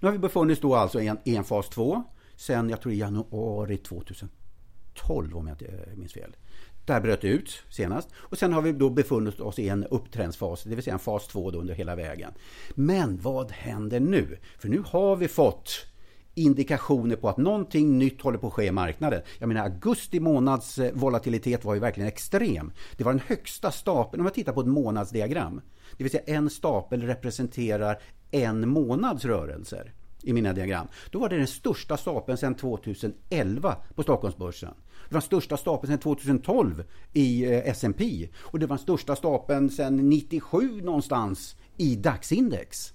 [0.00, 2.04] Nu har vi befunnit oss då alltså i en, i en fas 2
[2.38, 6.36] sen jag tror i januari 2012 om jag inte eh, minns fel.
[6.84, 8.08] Där bröt det ut senast.
[8.14, 11.26] Och sen har vi då befunnit oss i en upptrendsfas, det vill säga en fas
[11.26, 12.32] 2 under hela vägen.
[12.74, 14.38] Men vad händer nu?
[14.58, 15.86] För nu har vi fått
[16.34, 19.22] indikationer på att någonting nytt håller på att ske i marknaden.
[19.38, 22.72] Jag menar augusti månads eh, volatilitet var ju verkligen extrem.
[22.96, 25.60] Det var den högsta stapeln, om man tittar på ett månadsdiagram.
[25.96, 27.98] Det vill säga en stapel representerar
[28.30, 29.92] en månads rörelser
[30.28, 30.86] i mina diagram.
[31.10, 34.74] Då var det den största stapeln sedan 2011 på Stockholmsbörsen.
[35.08, 39.16] Det var den största stapeln sedan 2012 i eh, S&P och det var den största
[39.16, 42.92] stapeln sedan 97 någonstans i DAX-index.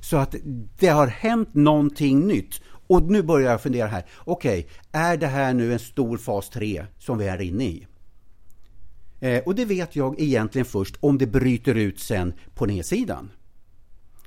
[0.00, 0.34] Så att
[0.78, 2.60] det har hänt någonting nytt.
[2.86, 4.04] Och nu börjar jag fundera här.
[4.24, 4.70] Okej, okay,
[5.02, 7.86] är det här nu en stor fas 3 som vi är inne i?
[9.20, 13.30] Eh, och det vet jag egentligen först om det bryter ut sen på nedsidan.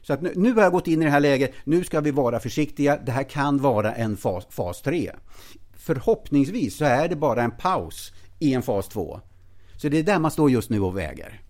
[0.08, 1.52] Så att nu, nu har jag gått in i det här läget.
[1.64, 2.98] Nu ska vi vara försiktiga.
[3.06, 5.12] Det här kan vara en fas, fas 3.
[5.78, 9.20] Förhoppningsvis så är det bara en paus i en fas 2.
[9.78, 11.42] Så det är där man står just nu och väger.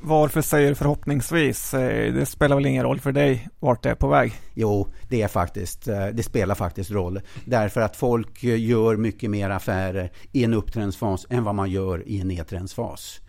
[0.00, 1.74] Varför säger du förhoppningsvis?
[1.74, 4.32] Eh, det spelar väl ingen roll för dig vart det är på väg?
[4.54, 7.20] Jo, det, är faktiskt, eh, det spelar faktiskt roll.
[7.44, 12.08] Därför att folk eh, gör mycket mer affärer i en upptrendsfas än vad man gör
[12.08, 13.20] i en nedtrendsfas.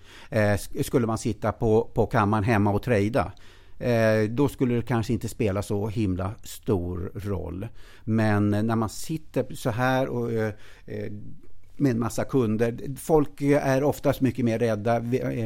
[0.81, 2.83] Skulle man sitta på, på kammaren hemma och
[3.77, 7.67] trada då skulle det kanske inte spela så himla stor roll.
[8.03, 10.53] Men när man sitter så här och
[11.79, 12.77] med en massa kunder.
[12.97, 15.01] Folk är oftast mycket mer rädda,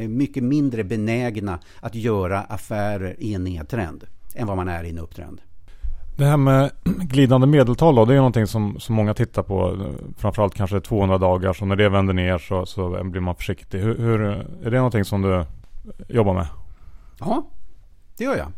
[0.07, 4.03] mycket mindre benägna att göra affärer i en nedtrend
[4.35, 5.41] än vad man är i en upptrend.
[6.17, 9.87] Det här med glidande medeltal då, det är någonting som, som många tittar på.
[10.17, 13.79] Framförallt kanske 200 dagar, så när det vänder ner så, så blir man försiktig.
[13.79, 14.21] Hur, hur,
[14.63, 15.45] är det någonting som du
[16.07, 16.47] jobbar med?
[17.19, 17.47] Ja,
[18.17, 18.51] det gör jag.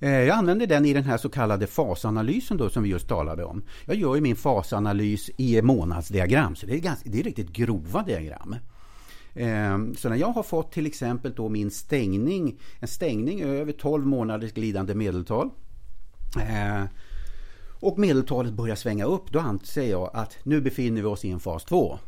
[0.00, 3.44] Eh, jag använder den i den här så kallade fasanalysen då som vi just talade
[3.44, 3.62] om.
[3.84, 8.02] Jag gör ju min fasanalys i månadsdiagram, så det är, ganska, det är riktigt grova
[8.02, 8.56] diagram.
[9.34, 14.06] Eh, så när jag har fått till exempel då min stängning, en stängning över 12
[14.06, 15.50] månaders glidande medeltal
[16.36, 16.84] eh,
[17.80, 21.40] och medeltalet börjar svänga upp, då anser jag att nu befinner vi oss i en
[21.40, 21.98] fas 2.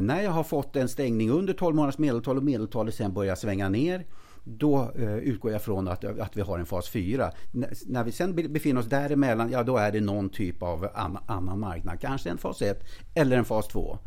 [0.00, 3.68] när jag har fått en stängning under 12 månaders medeltal och medeltalet sen börjar svänga
[3.68, 4.04] ner
[4.48, 7.32] då eh, utgår jag från att, att vi har en fas 4.
[7.54, 11.18] N när vi sen befinner oss däremellan, ja då är det någon typ av an
[11.26, 12.00] annan marknad.
[12.00, 13.98] Kanske en fas 1 eller en fas 2.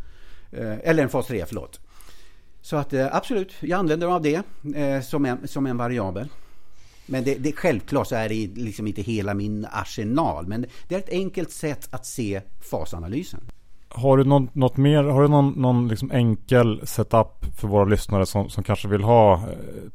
[0.51, 1.79] Eh, eller en fas 3, förlåt.
[2.61, 4.41] Så att eh, absolut, jag använder mig av det
[4.75, 6.27] eh, som, en, som en variabel.
[7.05, 10.47] Men det, det, självklart så är det liksom inte hela min arsenal.
[10.47, 13.41] Men det är ett enkelt sätt att se fasanalysen.
[13.91, 18.25] Har du något, något mer, har du någon, någon liksom enkel setup för våra lyssnare
[18.25, 19.39] som, som kanske vill ha eh,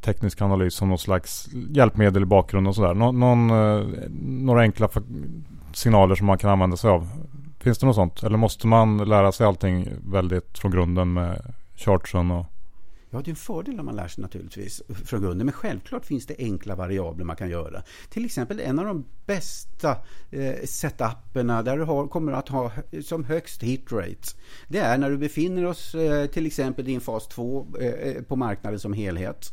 [0.00, 2.94] teknisk analys som något slags hjälpmedel i bakgrunden och sådär?
[2.94, 3.87] Nå, någon, eh,
[4.20, 4.88] några enkla
[5.72, 7.09] signaler som man kan använda sig av?
[7.61, 8.22] Finns det något sånt?
[8.22, 12.46] Eller måste man lära sig allting väldigt från grunden med chartsen och
[13.14, 15.46] Ja, det är en fördel om man lär sig naturligtvis från grunden.
[15.46, 17.83] Men självklart finns det enkla variabler man kan göra.
[18.09, 19.96] Till exempel en av de bästa
[20.31, 22.72] eh, setuperna där du har, kommer att ha
[23.03, 24.37] som högst hit rate.
[24.68, 28.22] Det är när du befinner oss eh, till exempel i en fas 2 eh, eh,
[28.22, 29.53] på marknaden som helhet.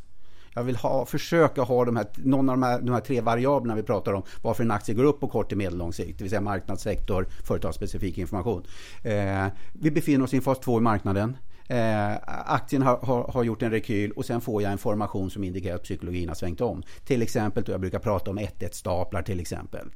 [0.53, 3.75] Jag vill ha, försöka ha de här, någon av de här, de här tre variablerna
[3.75, 4.23] vi pratar om.
[4.41, 6.17] Varför en aktie går upp på kort till medellång sikt.
[6.17, 8.63] Det vill säga marknadssektor, företagsspecifik information.
[9.03, 11.37] Eh, vi befinner oss i en fas 2 i marknaden.
[11.71, 15.43] Eh, aktien har, har, har, gjort en rekyl och sen får jag en formation som
[15.43, 16.83] indikerar att psykologin har svängt om.
[17.05, 19.87] Till exempel, jag brukar prata om 1-1-staplar till exempel.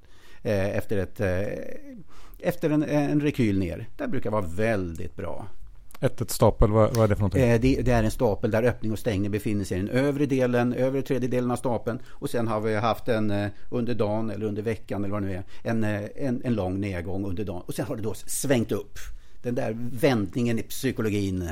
[0.41, 3.89] Eh, efter ett, eh, efter en, en rekyl ner.
[3.97, 5.47] Det brukar vara väldigt bra.
[5.99, 7.43] 1-1 stapel, vad, vad, är det för någonting?
[7.43, 10.25] Eh, det, det, är en stapel där öppning och stängning befinner sig i den övre
[10.25, 11.99] delen, övre tredjedelen av stapeln.
[12.07, 15.27] Och sen har vi haft en eh, under dagen eller under veckan eller vad det
[15.27, 17.61] nu är, en, eh, en, en lång nedgång under dagen.
[17.65, 18.99] Och sen har det då svängt upp
[19.45, 21.49] den där vändningen i psykologin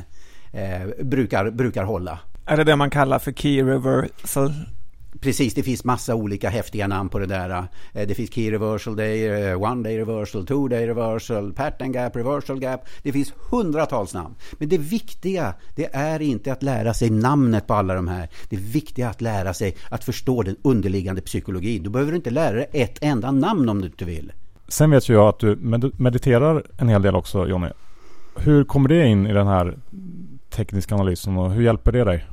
[0.51, 2.19] eh, brukar, brukar hålla.
[2.45, 4.53] Är det det man kallar för key reversal?
[5.19, 7.67] Precis, det finns massa olika häftiga namn på det där.
[7.93, 12.15] Eh, det finns Key Reversal Day, eh, One Day Reversal, Two Day Reversal, Pattern Gap,
[12.15, 12.81] Reversal Gap.
[13.03, 14.35] Det finns hundratals namn.
[14.59, 18.29] Men det viktiga, det är inte att lära sig namnet på alla de här.
[18.49, 21.83] Det viktiga är att lära sig att förstå den underliggande psykologin.
[21.83, 24.31] Du behöver inte lära dig ett enda namn om du inte vill.
[24.73, 25.55] Sen vet ju jag att du
[25.97, 27.69] mediterar en hel del också Jonny.
[28.35, 29.77] Hur kommer det in i den här
[30.49, 32.25] tekniska analysen och hur hjälper det dig?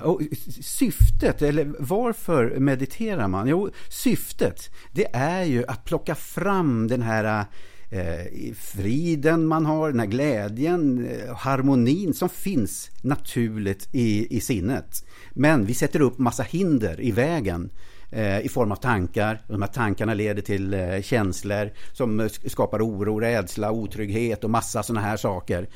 [0.00, 0.20] Och
[0.60, 3.48] syftet, eller varför mediterar man?
[3.48, 7.44] Jo, syftet det är ju att plocka fram den här
[7.90, 15.04] eh, friden man har, den här glädjen, eh, harmonin som finns naturligt i, i sinnet.
[15.32, 17.70] Men vi sätter upp massa hinder i vägen
[18.10, 19.42] Eh, i form av tankar.
[19.48, 24.82] De här tankarna leder till eh, känslor som eh, skapar oro, rädsla, otrygghet och massa
[24.82, 25.68] sådana här saker.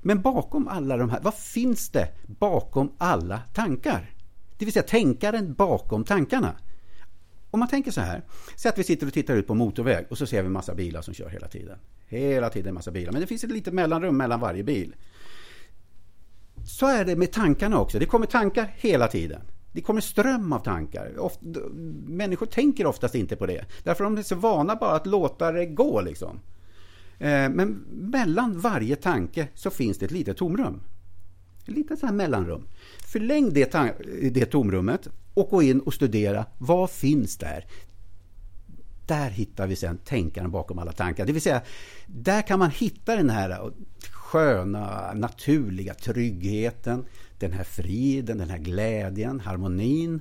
[0.00, 4.10] Men bakom alla de här, vad finns det bakom alla tankar?
[4.58, 6.56] Det vill säga tänkaren bakom tankarna.
[7.50, 8.22] Om man tänker så här,
[8.56, 10.74] säg att vi sitter och tittar ut på motorväg och så ser vi en massa
[10.74, 11.78] bilar som kör hela tiden.
[12.06, 14.94] Hela tiden en massa bilar, men det finns ett litet mellanrum mellan varje bil.
[16.64, 19.40] Så är det med tankarna också, det kommer tankar hela tiden.
[19.72, 21.18] Det kommer ström av tankar.
[21.18, 21.46] Ofta,
[22.06, 23.64] människor tänker oftast inte på det.
[23.82, 26.00] Därför de är så vana bara att låta det gå.
[26.00, 26.40] Liksom.
[27.18, 30.80] Eh, men mellan varje tanke så finns det ett litet tomrum.
[31.62, 32.66] Ett litet så här mellanrum.
[33.12, 33.72] Förläng det,
[34.32, 37.66] det tomrummet och gå in och studera vad finns där.
[39.06, 41.26] Där hittar vi sen tänkaren bakom alla tankar.
[41.26, 41.62] Det vill säga,
[42.06, 43.72] där kan man hitta den här
[44.10, 47.04] sköna, naturliga tryggheten,
[47.40, 50.20] den här friden, den här glädjen, harmonin.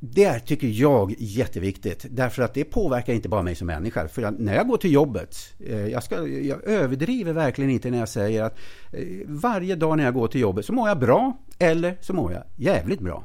[0.00, 4.08] Det tycker jag jätteviktigt därför att det påverkar inte bara mig som människa.
[4.08, 8.08] För när jag går till jobbet, eh, jag, ska, jag överdriver verkligen inte när jag
[8.08, 8.58] säger att
[8.92, 12.32] eh, varje dag när jag går till jobbet så mår jag bra eller så mår
[12.32, 13.24] jag jävligt bra.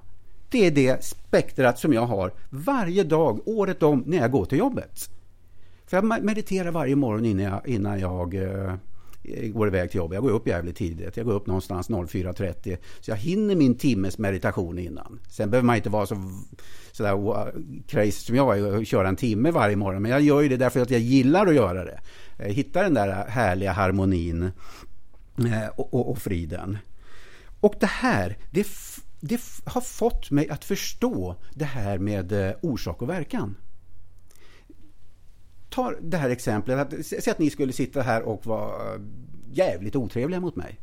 [0.49, 4.57] Det är det spektrat som jag har varje dag, året om, när jag går till
[4.57, 5.09] jobbet.
[5.87, 8.73] För jag mediterar varje morgon innan jag, innan jag eh,
[9.53, 10.15] går iväg till jobbet.
[10.15, 11.17] Jag går upp jävligt tidigt.
[11.17, 12.77] Jag går upp någonstans 04.30.
[12.99, 15.19] Så jag hinner min timmes meditation innan.
[15.29, 16.31] Sen behöver man inte vara så
[16.91, 17.51] sådär
[17.87, 20.01] crazy som jag är och köra en timme varje morgon.
[20.01, 21.99] Men jag gör ju det därför att jag gillar att göra det.
[22.37, 24.43] Eh, hitta den där härliga harmonin
[25.37, 26.77] eh, och, och, och friden.
[27.59, 28.67] Och det här, det,
[29.19, 33.55] det har fått mig att förstå det här med eh, orsak och verkan
[35.69, 37.05] ta det här exemplet.
[37.05, 39.01] Säg att ni skulle sitta här och vara eh,
[39.51, 40.79] jävligt otrevliga mot mig.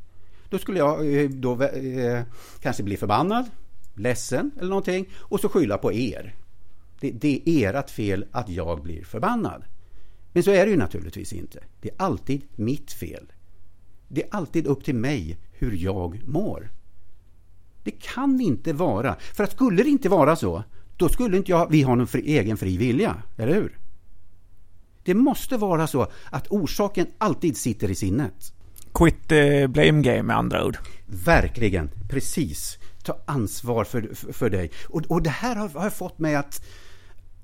[0.48, 2.22] Då skulle jag eh, då, eh,
[2.60, 3.50] kanske bli förbannad,
[3.94, 6.34] ledsen eller någonting och så skylla på er.
[7.00, 9.64] Det, det är ert fel att jag blir förbannad.
[10.32, 11.60] Men så är det ju naturligtvis inte.
[11.80, 13.32] Det är alltid mitt fel.
[14.08, 16.70] Det är alltid upp till mig hur jag mår.
[17.84, 20.64] Det kan inte vara, för att skulle det inte vara så,
[20.96, 23.78] då skulle inte jag, vi ha någon fri, egen fri vilja, eller hur?
[25.04, 28.52] Det måste vara så att orsaken alltid sitter i sinnet.
[28.94, 30.76] Quit the blame game med andra ord.
[31.06, 32.78] Verkligen, precis.
[33.02, 34.70] Ta ansvar för, för, för dig.
[34.88, 36.64] Och, och det här har, har fått mig att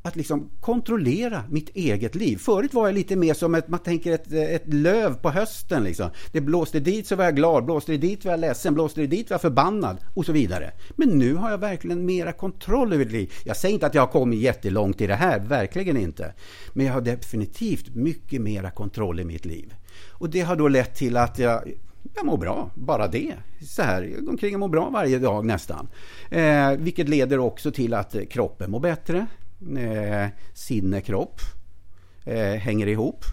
[0.02, 2.36] att liksom kontrollera mitt eget liv.
[2.36, 5.84] Förut var jag lite mer som ett, man tänker ett, ett löv på hösten.
[5.84, 6.10] Liksom.
[6.32, 9.06] Det blåste dit så var jag glad, blåste det dit var jag ledsen, blåste det
[9.06, 10.70] dit var jag förbannad och så vidare.
[10.96, 13.32] Men nu har jag verkligen mera kontroll över mitt liv.
[13.44, 16.34] Jag säger inte att jag har kommit jättelångt i det här, verkligen inte.
[16.72, 19.74] Men jag har definitivt mycket mera kontroll i mitt liv.
[20.10, 21.62] Och det har då lett till att jag
[22.14, 23.34] jag mår bra, bara det.
[23.60, 25.88] Så här, jag går omkring och mår bra varje dag nästan.
[26.30, 29.26] Eh, vilket leder också till att kroppen mår bättre
[29.78, 31.40] eh, sinne, kropp
[32.24, 33.24] eh, hänger ihop.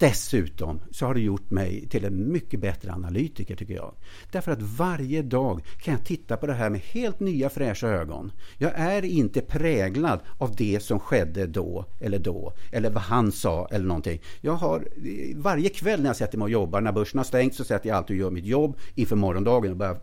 [0.00, 3.94] Dessutom så har det gjort mig till en mycket bättre analytiker tycker jag.
[4.32, 8.32] Därför att varje dag kan jag titta på det här med helt nya fräscha ögon.
[8.58, 13.68] Jag är inte präglad av det som skedde då eller då eller vad han sa
[13.70, 14.20] eller någonting.
[14.40, 14.88] Jag har
[15.36, 17.96] varje kväll när jag sätter mig och jobbar, när börsen har stängt så sätter jag
[17.96, 20.00] alltid och gör mitt jobb inför morgondagen och börjar,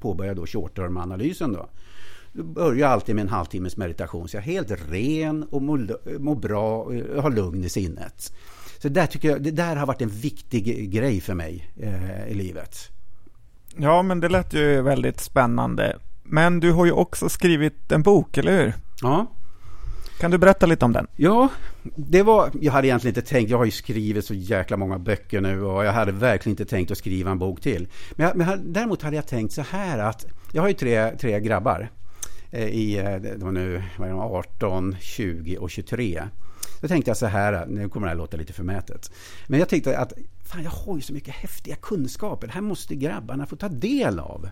[0.00, 1.68] påbörjar då short term-analysen då.
[2.32, 6.82] Börjar alltid med en halvtimmes meditation så jag är helt ren och mår, mår bra
[6.82, 8.32] och har lugn i sinnet.
[8.78, 12.34] Så där tycker jag, det där har varit en viktig grej för mig eh, i
[12.34, 12.90] livet.
[13.76, 15.98] Ja, men det lät ju väldigt spännande.
[16.22, 18.74] Men du har ju också skrivit en bok, eller hur?
[19.02, 19.26] Ja.
[20.20, 21.06] Kan du berätta lite om den?
[21.16, 21.48] Ja,
[21.82, 25.40] det var, jag hade egentligen inte tänkt, jag har ju skrivit så jäkla många böcker
[25.40, 27.88] nu och jag hade verkligen inte tänkt att skriva en bok till.
[28.14, 31.40] Men, jag, men däremot hade jag tänkt så här att, jag har ju tre, tre
[31.40, 31.90] grabbar.
[32.50, 36.22] Eh, I eh, det var nu var det 18, 20 och 23.
[36.80, 39.10] Då tänkte jag så här, nu kommer det här låta lite förmätet.
[39.46, 40.12] Men jag tänkte att
[40.44, 42.46] fan, jag har ju så mycket häftiga kunskaper.
[42.46, 44.48] Det här måste grabbarna få ta del av.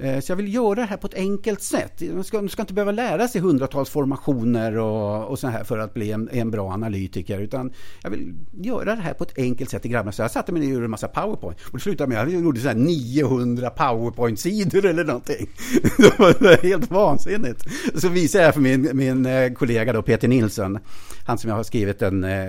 [0.00, 2.02] Eh, så jag vill göra det här på ett enkelt sätt.
[2.14, 5.78] Man ska, man ska inte behöva lära sig hundratals formationer och, och så här för
[5.78, 7.40] att bli en, en, bra analytiker.
[7.40, 7.72] Utan
[8.02, 10.12] jag vill göra det här på ett enkelt sätt till grabbarna.
[10.12, 11.60] Så jag satte mig ner och gjorde en massa powerpoint.
[11.60, 15.48] Och det slutade med att jag gjorde så 900 powerpoint-sidor eller någonting.
[15.98, 17.64] det var helt vansinnigt.
[17.94, 20.78] Så visade jag för min, min eh, kollega då, Peter Nilsson.
[21.26, 22.48] Han som jag har skrivit en, eh,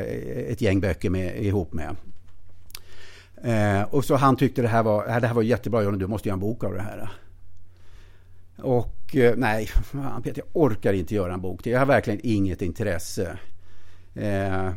[0.51, 1.95] ett gäng böcker med, ihop med.
[3.43, 6.29] Eh, och så han tyckte det här var, det här var jättebra Johnny, du måste
[6.29, 7.09] göra en bok av det här.
[8.62, 11.72] Och eh, nej, fan Peter, jag orkar inte göra en bok till.
[11.72, 13.38] Jag har verkligen inget intresse.
[14.16, 14.70] Eh,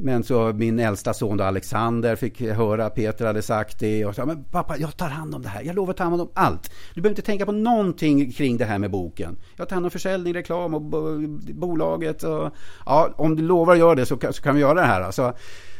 [0.00, 4.14] men så min äldsta son då, Alexander fick höra att Peter hade sagt det och
[4.14, 5.62] sa men pappa jag tar hand om det här.
[5.62, 6.70] Jag lovar att ta hand om allt.
[6.94, 9.36] Du behöver inte tänka på någonting kring det här med boken.
[9.56, 10.82] Jag tar hand om försäljning, reklam och
[11.54, 12.22] bolaget.
[12.22, 12.50] Och,
[12.86, 15.00] ja, om du lovar att göra det så kan, så kan vi göra det här.
[15.00, 15.34] Alltså,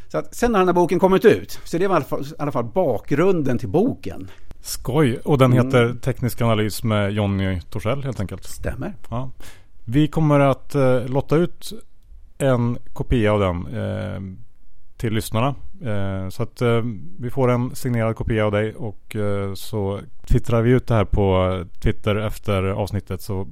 [0.08, 1.60] så att, sen har den här boken kommit ut.
[1.64, 4.30] Så det var i alla fall, i alla fall bakgrunden till boken.
[4.60, 5.18] Skoj!
[5.24, 5.66] Och den mm.
[5.66, 5.98] heter mm.
[5.98, 8.44] Teknisk analys med Jonny Torssell helt enkelt.
[8.44, 8.94] Stämmer.
[9.10, 9.30] Ja.
[9.84, 11.72] Vi kommer att eh, lotta ut
[12.38, 14.20] en kopia av den eh,
[14.96, 15.54] till lyssnarna.
[15.84, 16.82] Eh, så att eh,
[17.18, 21.04] vi får en signerad kopia av dig och eh, så twittrar vi ut det här
[21.04, 23.48] på Twitter efter avsnittet så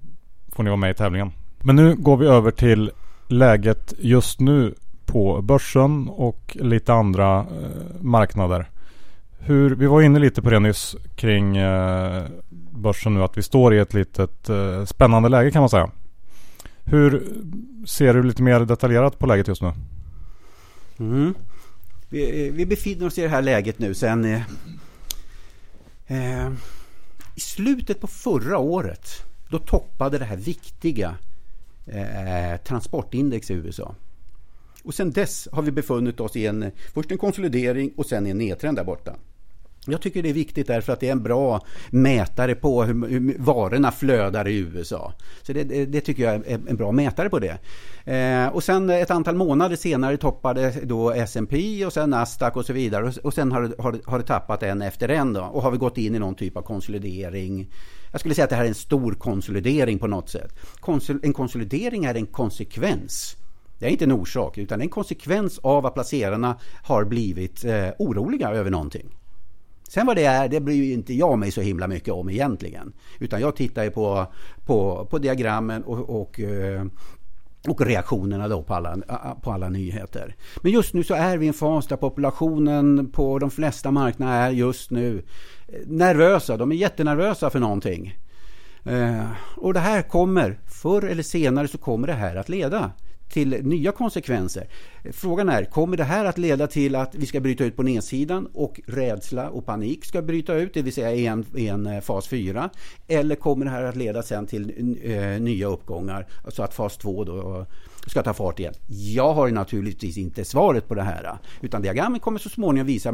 [0.52, 1.32] får ni vara med i tävlingen.
[1.60, 2.90] Men nu går vi över till
[3.28, 4.74] läget just nu
[5.06, 7.46] på börsen och lite andra eh,
[8.00, 8.70] marknader.
[9.46, 12.26] Hur, vi var inne lite på det nyss kring eh,
[12.70, 15.90] börsen nu att vi står i ett litet eh, spännande läge kan man säga.
[16.84, 17.32] Hur
[17.86, 19.72] ser du lite mer detaljerat på läget just nu?
[20.98, 21.34] Mm.
[22.08, 24.42] Vi, vi, befinner oss i det här läget nu sen eh,
[26.06, 26.52] eh
[27.34, 29.08] i slutet på förra året
[29.50, 31.14] Då toppade det här viktiga
[31.86, 33.94] eh, transportindex i USA.
[34.82, 38.38] Och sen dess har vi befunnit oss i en, först en konsolidering och sen en
[38.38, 39.16] nedtrend där borta.
[39.86, 41.60] Jag tycker det är viktigt därför att det är en bra
[41.90, 45.12] mätare på hur, varorna flödar i USA.
[45.42, 47.58] Så det, det, tycker jag är en bra mätare på det.
[48.12, 52.72] Eh, och sen ett antal månader senare toppade då S&P och sen Nasdaq och så
[52.72, 53.04] vidare.
[53.06, 55.42] Och, och sen har det, har, har det tappat en efter en då.
[55.42, 57.66] Och har vi gått in i någon typ av konsolidering.
[58.10, 60.52] Jag skulle säga att det här är en stor konsolidering på något sätt.
[60.80, 63.36] Konsol, en konsolidering är en konsekvens.
[63.78, 68.50] Det är inte en orsak utan en konsekvens av att placerarna har blivit eh, oroliga
[68.50, 69.16] över någonting.
[69.88, 72.92] Sen vad det är, det bryr inte jag mig så himla mycket om egentligen.
[73.18, 74.26] Utan jag tittar ju på,
[74.64, 76.84] på, på diagrammen och, och, eh,
[77.68, 78.96] och reaktionerna då på alla,
[79.42, 80.34] på alla nyheter.
[80.62, 84.46] Men just nu så är vi i en fas där populationen på de flesta marknader
[84.46, 85.22] är just nu
[85.68, 86.56] eh, nervösa.
[86.56, 88.18] De är jättenervösa för någonting.
[88.84, 89.26] Eh,
[89.56, 92.92] och det här kommer, förr eller senare så kommer det här att leda
[93.28, 94.66] till nya konsekvenser.
[95.12, 98.48] Frågan är, kommer det här att leda till att vi ska bryta ut på nedsidan
[98.54, 102.28] och rädsla och panik ska bryta ut, det vill säga i en, en eh, fas
[102.28, 102.70] 4?
[103.08, 107.24] Eller kommer det här att leda sen till eh, nya uppgångar, så att fas 2
[107.24, 107.66] då
[108.06, 108.74] ska ta fart igen?
[108.88, 113.12] Jag har naturligtvis inte svaret på det här, eh, utan diagrammet kommer så småningom visa,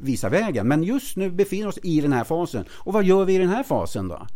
[0.00, 0.68] visa vägen.
[0.68, 2.64] Men just nu befinner vi oss i den här fasen.
[2.70, 4.26] Och vad gör vi i den här fasen då?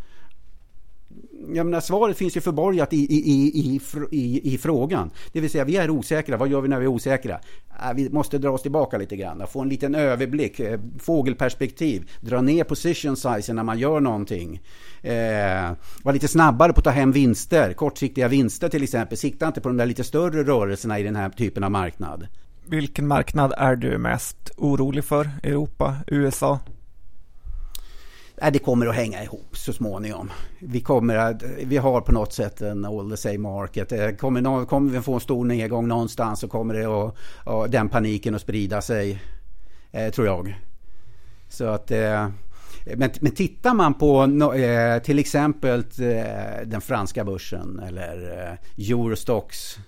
[1.49, 3.81] Jag menar, svaret finns ju förborgat i, i, i,
[4.11, 5.11] i, i, frågan.
[5.33, 6.37] Det vill säga, vi är osäkra.
[6.37, 7.41] Vad gör vi när vi är osäkra?
[7.83, 9.47] Äh, vi måste dra oss tillbaka lite grann.
[9.47, 12.11] Få en liten överblick, eh, fågelperspektiv.
[12.21, 14.61] Dra ner position size när man gör någonting.
[15.03, 15.71] Eh,
[16.03, 17.73] vara lite snabbare på att ta hem vinster.
[17.73, 19.19] Kortsiktiga vinster till exempel.
[19.19, 22.27] Sikta inte på de där lite större rörelserna i den här typen av marknad.
[22.67, 25.31] Vilken marknad är du mest orolig för?
[25.43, 26.59] Europa, USA?
[28.53, 30.31] Det kommer att hänga ihop så småningom.
[30.59, 33.93] Vi, kommer att, vi har på något sätt en all the same market.
[33.93, 37.15] Eh, kommer, kommer vi få en stor nedgång någonstans så kommer det att,
[37.45, 39.23] och den paniken att sprida sig,
[39.91, 40.55] eh, tror jag.
[41.49, 41.91] Så att...
[41.91, 42.29] Eh,
[42.97, 44.23] men, men tittar man på
[44.55, 49.79] eh, till exempel eh, den franska börsen eller eh, Eurostox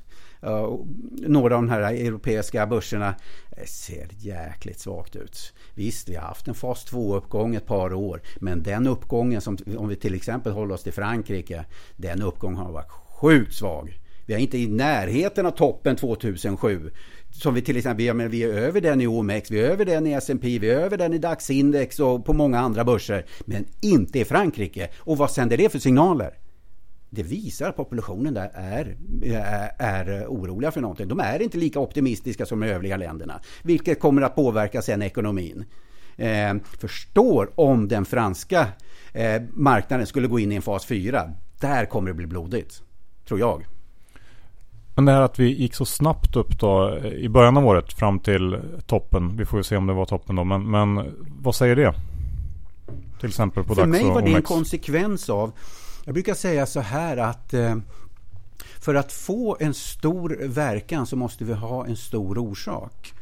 [1.13, 3.15] några av de här europeiska börserna
[3.57, 5.53] eh, ser jäkligt svagt ut.
[5.75, 9.89] Visst, vi har haft en fas 2-uppgång ett par år, men den uppgången, som, om
[9.89, 11.65] vi till exempel håller oss till Frankrike,
[11.97, 13.99] den uppgången har varit sjukt svag.
[14.27, 16.91] Vi är inte i närheten av toppen 2007.
[17.31, 19.85] Som vi till exempel, jag men vi är över den i OMX, vi är över
[19.85, 23.27] den i S&P, vi är över den i DAX-index och på många andra börser.
[23.45, 24.89] Men inte i Frankrike.
[24.99, 26.39] Och vad sänder det för signaler?
[27.15, 28.97] Det visar att populationen där är,
[29.79, 31.09] är oroliga för någonting.
[31.09, 35.65] De är inte lika optimistiska som de övriga länderna, vilket kommer att påverka sen ekonomin.
[36.17, 38.67] Eh, förstår om den franska
[39.12, 41.31] eh, marknaden skulle gå in i en fas 4.
[41.61, 42.83] Där kommer det bli blodigt,
[43.29, 43.67] tror jag.
[44.95, 48.19] Men det här att vi gick så snabbt upp då i början av året fram
[48.19, 49.37] till toppen.
[49.37, 50.45] Vi får ju se om det var toppen då.
[50.45, 51.95] Men, men vad säger det?
[53.21, 55.53] Till exempel på För mig var det en konsekvens av
[56.05, 57.77] jag brukar säga så här att eh,
[58.81, 63.13] för att få en stor verkan så måste vi ha en stor orsak.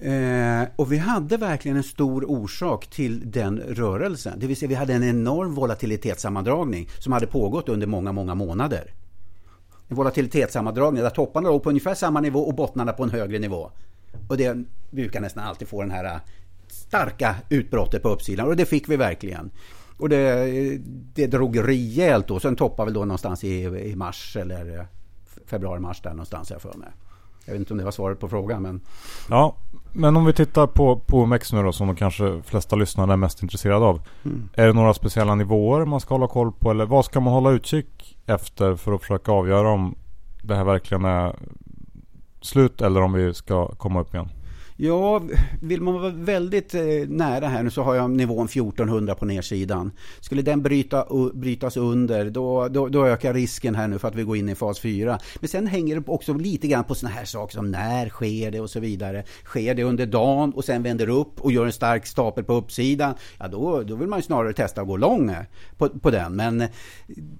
[0.00, 4.38] Eh, och vi hade verkligen en stor orsak till den rörelsen.
[4.38, 8.94] Det vill säga vi hade en enorm volatilitetssammandragning som hade pågått under många, många månader.
[9.88, 13.70] En volatilitetssammandragning där topparna låg på ungefär samma nivå och bottnarna på en högre nivå.
[14.28, 16.20] Och det brukar nästan alltid få den här
[16.68, 19.50] starka utbrottet på uppsidan och det fick vi verkligen.
[20.02, 20.78] Och det,
[21.14, 22.40] det drog rejält då.
[22.40, 24.86] Sen toppade väl då någonstans i, i mars eller
[25.46, 26.88] februari-mars där någonstans jag för mig.
[27.44, 28.80] Jag vet inte om det var svaret på frågan men...
[29.30, 29.56] Ja,
[29.92, 33.16] men om vi tittar på, på OMX nu då som de kanske flesta lyssnare är
[33.16, 34.00] mest intresserade av.
[34.24, 34.48] Mm.
[34.54, 37.50] Är det några speciella nivåer man ska hålla koll på eller vad ska man hålla
[37.50, 39.94] utkik efter för att försöka avgöra om
[40.42, 41.36] det här verkligen är
[42.40, 44.28] slut eller om vi ska komma upp igen?
[44.84, 45.22] Ja,
[45.60, 49.92] vill man vara väldigt eh, nära här nu så har jag nivån 1400 på nedsidan.
[50.20, 54.22] Skulle den bryta, brytas under då, då, då, ökar risken här nu för att vi
[54.22, 55.18] går in i fas 4.
[55.40, 58.60] Men sen hänger det också lite grann på sådana här saker som när sker det
[58.60, 59.24] och så vidare.
[59.44, 63.14] Sker det under dagen och sen vänder upp och gör en stark stapel på uppsidan,
[63.38, 65.44] ja då, då vill man ju snarare testa att gå lång eh,
[65.76, 66.36] på, på den.
[66.36, 66.68] Men eh,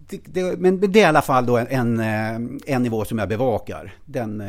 [0.09, 3.29] det, det, men det är i alla fall då en, en, en nivå som jag
[3.29, 3.95] bevakar.
[4.05, 4.43] Den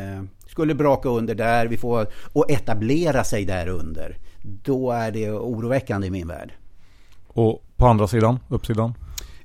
[0.54, 4.18] skulle braka under där, vi får och etablera sig där under.
[4.42, 6.52] Då är det oroväckande i min värld.
[7.26, 8.94] Och på andra sidan, uppsidan?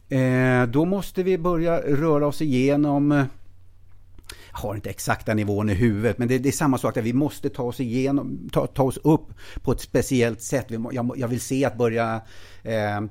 [0.09, 3.25] Eh, då måste vi börja röra oss igenom
[4.51, 7.01] har inte exakta nivån i huvudet, men det, det är samma sak där.
[7.01, 9.27] Vi måste ta oss igenom, ta, ta oss upp
[9.63, 10.65] på ett speciellt sätt.
[10.67, 12.21] Vi, jag, jag vill se att börja...
[12.63, 13.01] Eh,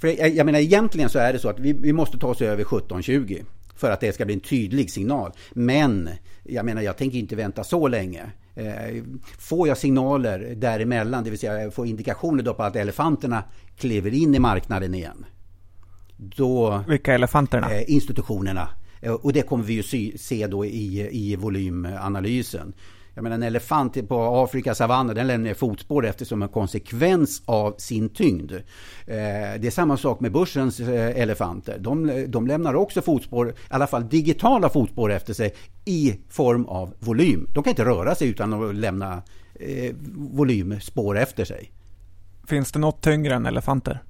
[0.00, 2.42] för jag, jag menar egentligen så är det så att vi, vi måste ta oss
[2.42, 3.42] över 1720
[3.76, 5.32] för att det ska bli en tydlig signal.
[5.52, 6.08] Men
[6.48, 8.30] jag menar, jag tänker inte vänta så länge.
[8.54, 9.02] Eh,
[9.38, 13.44] får jag signaler däremellan, det vill säga jag får indikationer då på att elefanterna
[13.76, 15.26] kliver in i marknaden igen.
[16.16, 17.74] Då, Vilka elefanterna?
[17.74, 18.68] Eh, institutionerna.
[19.00, 22.72] Eh, och det kommer vi ju se då i, i volymanalysen.
[23.16, 28.08] Jag menar en elefant på Afrikas savanner den lämnar fotspår eftersom en konsekvens av sin
[28.08, 28.52] tyngd.
[28.52, 28.60] Eh,
[29.06, 31.78] det är samma sak med börsens eh, elefanter.
[31.78, 35.54] De, de lämnar också fotspår, i alla fall digitala fotspår efter sig
[35.84, 37.48] i form av volym.
[37.54, 39.22] De kan inte röra sig utan att lämna
[39.54, 41.72] eh, volymspår efter sig.
[42.46, 44.02] Finns det något tyngre än elefanter?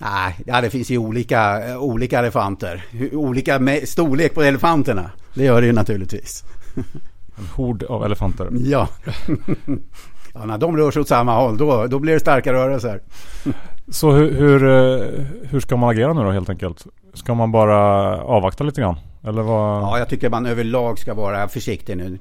[0.00, 2.84] Nej, ja, det finns ju olika, olika elefanter.
[3.12, 5.10] Olika storlek på elefanterna.
[5.34, 6.44] Det gör det ju naturligtvis.
[7.38, 8.48] En hord av elefanter.
[8.52, 8.88] Ja.
[10.34, 13.00] ja, när de rör sig åt samma håll då, då blir det starka rörelser.
[13.88, 16.86] Så hur, hur, eh, hur ska man agera nu då helt enkelt?
[17.14, 17.78] Ska man bara
[18.22, 18.96] avvakta lite grann?
[19.24, 19.82] Eller vad?
[19.82, 22.18] Ja, jag tycker man överlag ska vara försiktig nu.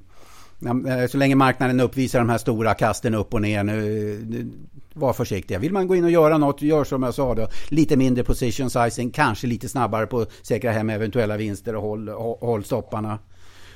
[0.66, 4.51] Eh, så länge marknaden uppvisar de här stora kasten upp och ner nu,
[4.93, 5.59] var försiktiga.
[5.59, 7.47] Vill man gå in och göra något, gör som jag sa då.
[7.70, 12.09] Lite mindre position sizing, kanske lite snabbare på att säkra hem eventuella vinster och håll,
[12.39, 13.20] håll stopparna.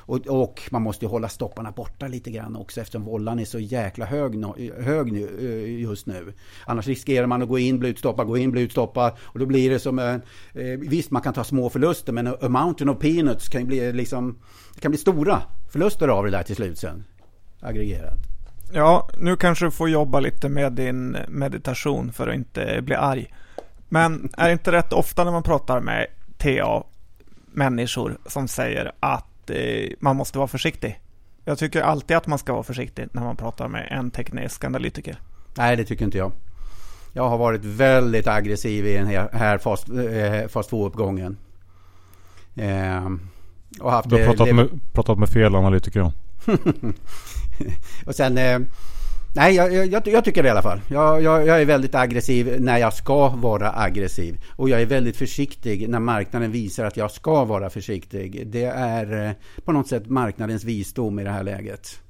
[0.07, 4.05] Och, och, man måste hålla stopparna borta lite grann också eftersom vållan är så jäkla
[4.05, 4.45] hög,
[4.79, 6.33] hög nu, eh, just nu.
[6.65, 9.13] Annars riskerar man att gå in, bli utstoppad, gå in, bli utstoppad.
[9.21, 10.21] Och då blir det som en...
[10.79, 14.39] Visst, man kan ta små förluster men a mountain of peanuts kan bli liksom...
[14.75, 15.41] Det kan bli stora
[15.71, 17.03] förluster av det där till slut sen.
[17.61, 18.19] Aggregerat.
[18.73, 23.33] Ja, nu kanske du får jobba lite med din meditation för att inte bli arg.
[23.89, 26.83] Men är det inte rätt ofta när man pratar med TA
[27.51, 30.99] människor som säger att eh, man måste vara försiktig.
[31.45, 35.19] Jag tycker alltid att man ska vara försiktig när man pratar med en teknisk analytiker.
[35.57, 36.31] Nej, det tycker inte jag.
[37.13, 41.37] Jag har varit väldigt aggressiv i den här, fas, eh, fas 2-uppgången.
[42.55, 43.09] Eh,
[43.79, 46.11] och haft du har pratat, med, pratat med fel analytiker.
[48.05, 48.59] och sen eh,
[49.35, 50.81] Nej, jag, jag, jag, tycker det i alla fall.
[50.89, 54.37] Jag, jag, är väldigt aggressiv när jag ska vara aggressiv.
[54.55, 58.47] Och jag är väldigt försiktig när marknaden visar att jag ska vara försiktig.
[58.47, 59.31] Det är eh,
[59.65, 62.01] på något sätt marknadens visdom i det här läget.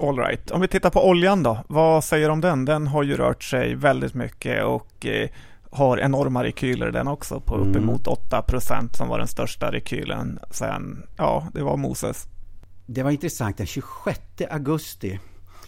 [0.00, 0.50] All right.
[0.50, 1.58] Om vi tittar på oljan då.
[1.68, 2.64] Vad säger du om den?
[2.64, 5.28] Den har ju rört sig väldigt mycket och eh,
[5.70, 7.68] har enorma rekyler den också på mm.
[7.68, 12.26] uppemot 8% som var den största rekylen sen, ja, det var Moses.
[12.86, 13.56] Det var intressant.
[13.56, 14.20] Den 26
[14.50, 15.18] augusti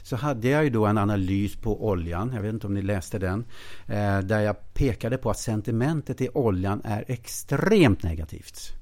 [0.02, 3.18] så hade jag ju då en analys på oljan, jag vet inte om ni läste
[3.18, 3.44] den,
[3.86, 8.72] eh, där jag pekade på att sentimentet i oljan är extremt negativt.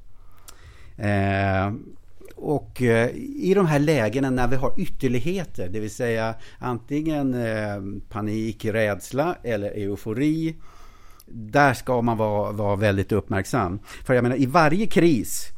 [0.97, 1.73] Eh,
[2.37, 7.37] och eh, i de här lägena när vi har ytterligheter, det vill säga antingen
[8.09, 10.57] panik, rädsla eller eufori,
[11.27, 13.79] där ska man vara, vara väldigt uppmärksam.
[14.05, 15.53] För jag menar, i varje kris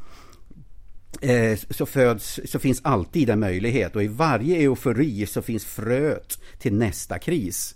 [1.20, 6.38] Eh, så, föds, så finns alltid en möjlighet och i varje eufori så finns fröet
[6.58, 7.74] till nästa kris.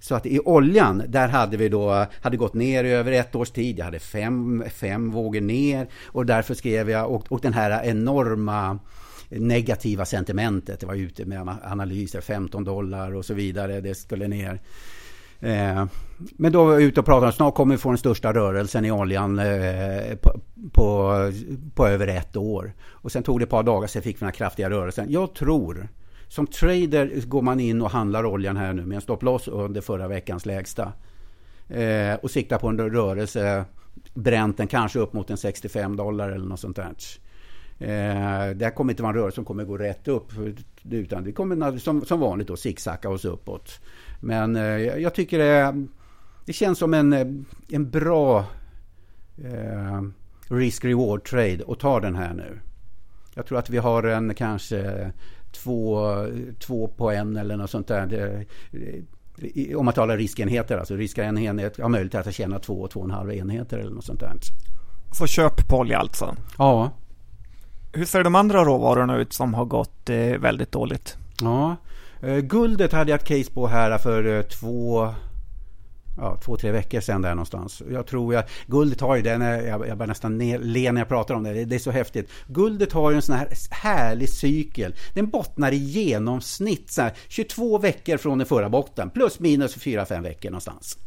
[0.00, 3.50] Så att i oljan, där hade vi då, hade gått ner i över ett års
[3.50, 3.78] tid.
[3.78, 8.78] Jag hade fem, fem vågor ner och därför skrev jag, och, och den här enorma
[9.28, 10.80] negativa sentimentet.
[10.80, 13.80] Det var ute med analyser, 15 dollar och så vidare.
[13.80, 14.60] Det skulle ner.
[15.44, 15.86] Eh,
[16.36, 18.90] men då var jag ute och pratade, snart kommer vi få den största rörelsen i
[18.90, 20.40] oljan eh, på,
[20.72, 21.12] på,
[21.74, 22.72] på, över ett år.
[22.88, 25.06] Och sen tog det ett par dagar sen fick vi den här kraftiga rörelsen.
[25.10, 25.88] Jag tror,
[26.28, 30.08] som trader går man in och handlar oljan här nu med en stopploss under förra
[30.08, 30.92] veckans lägsta.
[31.68, 33.64] Eh, och siktar på en rörelse,
[34.14, 36.94] bränt den kanske upp mot en 65 dollar eller något sånt där.
[37.78, 40.32] Eh, det här kommer inte vara en rörelse som kommer gå rätt upp.
[40.90, 43.80] Utan det kommer som, som vanligt då zigzacka oss uppåt.
[44.24, 45.86] Men eh, jag tycker det,
[46.44, 47.26] det känns som en, eh,
[47.68, 48.44] en bra
[49.44, 50.02] eh,
[50.48, 52.60] risk-reward trade att ta den här nu.
[53.34, 55.12] Jag tror att vi har en kanske
[55.52, 56.16] två,
[56.58, 58.06] två på en eller något sånt där.
[58.06, 58.44] Det,
[59.76, 63.12] om man talar riskenheter, alltså riskenhet har möjlighet att tjäna två och två och en
[63.12, 64.32] halv enheter eller något sånt där.
[65.12, 66.36] Så köp på olja alltså?
[66.58, 66.90] Ja.
[67.92, 71.16] Hur ser de andra råvarorna ut som har gått eh, väldigt dåligt?
[71.40, 71.76] Ja,
[72.26, 75.08] Eh, guldet hade jag ett case på här för eh, två,
[76.16, 77.82] ja, två, tre veckor sedan där någonstans.
[77.90, 81.08] Jag tror jag, guldet har ju den, eh, jag, jag börjar nästan le när jag
[81.08, 82.30] pratar om det, det är så häftigt.
[82.46, 84.94] Guldet har ju en sån här härlig cykel.
[85.14, 90.22] Den bottnar i genomsnitt så här, 22 veckor från den förra botten, plus minus 4-5
[90.22, 90.98] veckor någonstans.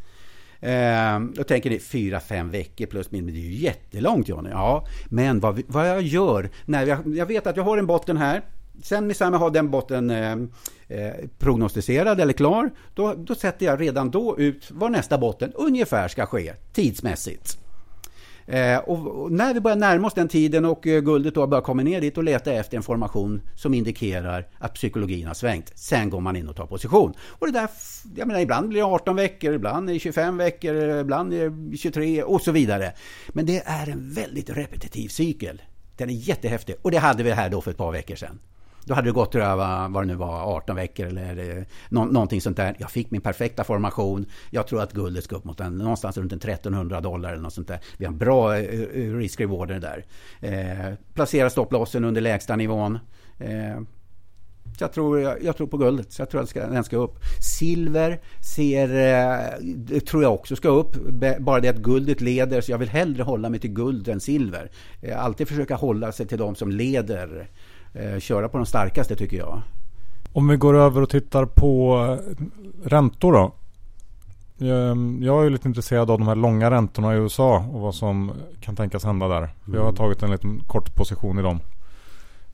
[0.59, 3.33] Eh, då tänker ni fyra, fem veckor plus minus.
[3.33, 4.49] Det är ju jättelångt Johnny.
[4.49, 8.17] Ja, men vad, vad jag gör när jag, jag vet att jag har en botten
[8.17, 8.41] här.
[8.83, 10.31] Sen när jag har den botten eh,
[10.87, 16.07] eh, prognostiserad eller klar, då, då sätter jag redan då ut var nästa botten ungefär
[16.07, 17.57] ska ske tidsmässigt.
[18.47, 21.61] Eh, och, och, när vi börjar närma oss den tiden och eh, guldet då börjar
[21.61, 25.71] komma ner dit och leta efter en formation som indikerar att psykologin har svängt.
[25.75, 27.13] Sen går man in och tar position.
[27.29, 27.69] Och det där,
[28.15, 31.77] jag menar, ibland blir det 18 veckor, ibland är det 25 veckor, ibland är det
[31.77, 32.93] 23 och så vidare.
[33.29, 35.61] Men det är en väldigt repetitiv cykel.
[35.97, 38.39] Den är jättehäftig och det hade vi här då för ett par veckor sedan.
[38.87, 42.41] Då hade det gått över vad det nu var, 18 veckor eller eh, nå, någonting
[42.41, 42.75] sånt där.
[42.79, 44.25] Jag fick min perfekta formation.
[44.49, 47.53] Jag tror att guldet ska upp mot en, någonstans runt en 1300 dollar eller något
[47.53, 47.79] sånt där.
[47.97, 50.05] Vi har en bra eh, eh, risk-rewarder där.
[50.39, 52.99] Eh, placera stopplossen under lägsta nivån.
[53.39, 53.79] Eh,
[54.79, 57.15] jag tror, jag, jag, tror på guldet, så jag tror att ska, den ska upp.
[57.59, 58.21] Silver
[58.55, 58.89] ser,
[59.93, 60.95] eh, tror jag också ska upp.
[61.39, 64.71] Bara det att guldet leder, så jag vill hellre hålla mig till guld än silver.
[65.01, 67.45] Eh, alltid försöka hålla sig till de som leder eh,
[68.19, 69.61] köra på de starkaste tycker jag.
[70.33, 72.35] Om vi går över och tittar på eh,
[72.83, 73.51] räntor då.
[74.65, 78.31] Ehm, jag är lite intresserad av de här långa räntorna i USA och vad som
[78.61, 79.49] kan tänkas hända där.
[79.65, 79.95] Jag har mm.
[79.95, 81.59] tagit en liten kort position i dem.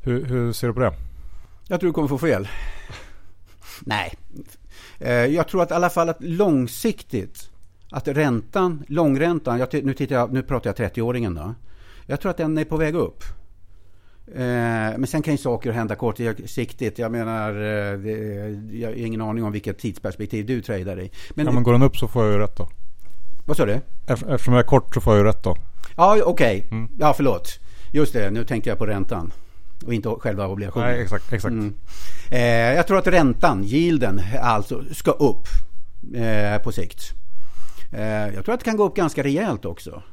[0.01, 0.93] Hur, hur ser du på det?
[1.67, 2.47] Jag tror du kommer få fel.
[3.81, 4.13] Nej.
[4.99, 7.49] Eh, jag tror att i alla fall att långsiktigt
[7.91, 11.55] att räntan, långräntan, jag, nu, tittar jag, nu pratar jag 30-åringen då.
[12.05, 13.23] Jag tror att den är på väg upp.
[14.27, 16.99] Eh, men sen kan ju saker hända kortsiktigt.
[16.99, 21.11] Jag menar, eh, det, jag har ingen aning om vilket tidsperspektiv du tradar i.
[21.29, 22.69] Men, ja, men går den upp så får jag ju rätt då.
[23.45, 23.79] Vad sa du?
[24.07, 25.57] Eftersom jag är kort så får jag ju rätt då.
[25.97, 26.57] Ja, okej.
[26.57, 26.77] Okay.
[26.77, 26.89] Mm.
[26.99, 27.59] Ja, förlåt.
[27.91, 29.31] Just det, nu tänkte jag på räntan.
[29.85, 30.89] Och inte själva obligationen.
[30.89, 31.33] Nej, exakt.
[31.33, 31.51] exakt.
[31.51, 31.73] Mm.
[32.31, 35.47] Eh, jag tror att räntan, yielden, alltså ska upp
[36.15, 37.13] eh, på sikt.
[37.91, 40.03] Eh, jag tror att det kan gå upp ganska rejält också.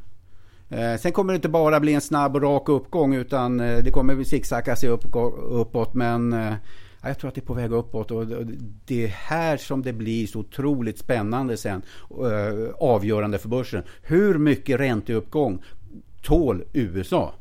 [0.71, 3.91] Eh, sen kommer det inte bara bli en snabb och rak uppgång utan eh, det
[3.91, 5.05] kommer zigzacka sig upp,
[5.51, 5.95] uppåt.
[5.95, 6.55] Men eh,
[7.03, 8.27] jag tror att det är på väg uppåt och
[8.85, 11.83] det är här som det blir så otroligt spännande sen.
[12.79, 13.83] Avgörande för börsen.
[14.03, 15.63] Hur mycket ränteuppgång
[16.23, 17.35] tål USA?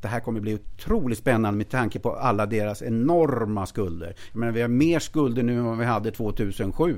[0.00, 4.14] Det här kommer bli otroligt spännande med tanke på alla deras enorma skulder.
[4.32, 6.96] Jag menar, vi har mer skulder nu än vad vi hade 2007.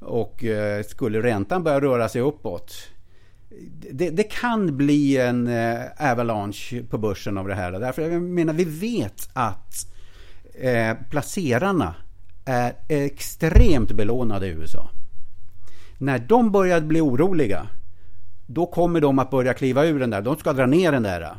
[0.00, 0.44] Och
[0.86, 2.72] skulle räntan börja röra sig uppåt
[3.90, 7.72] det, det, kan bli en eh, avalanche på börsen av det här.
[7.72, 9.86] Därför jag menar, vi vet att
[10.54, 11.94] eh, placerarna
[12.44, 14.90] är extremt belånade i USA.
[15.98, 17.66] När de börjar bli oroliga,
[18.46, 20.22] då kommer de att börja kliva ur den där.
[20.22, 21.36] De ska dra ner den där.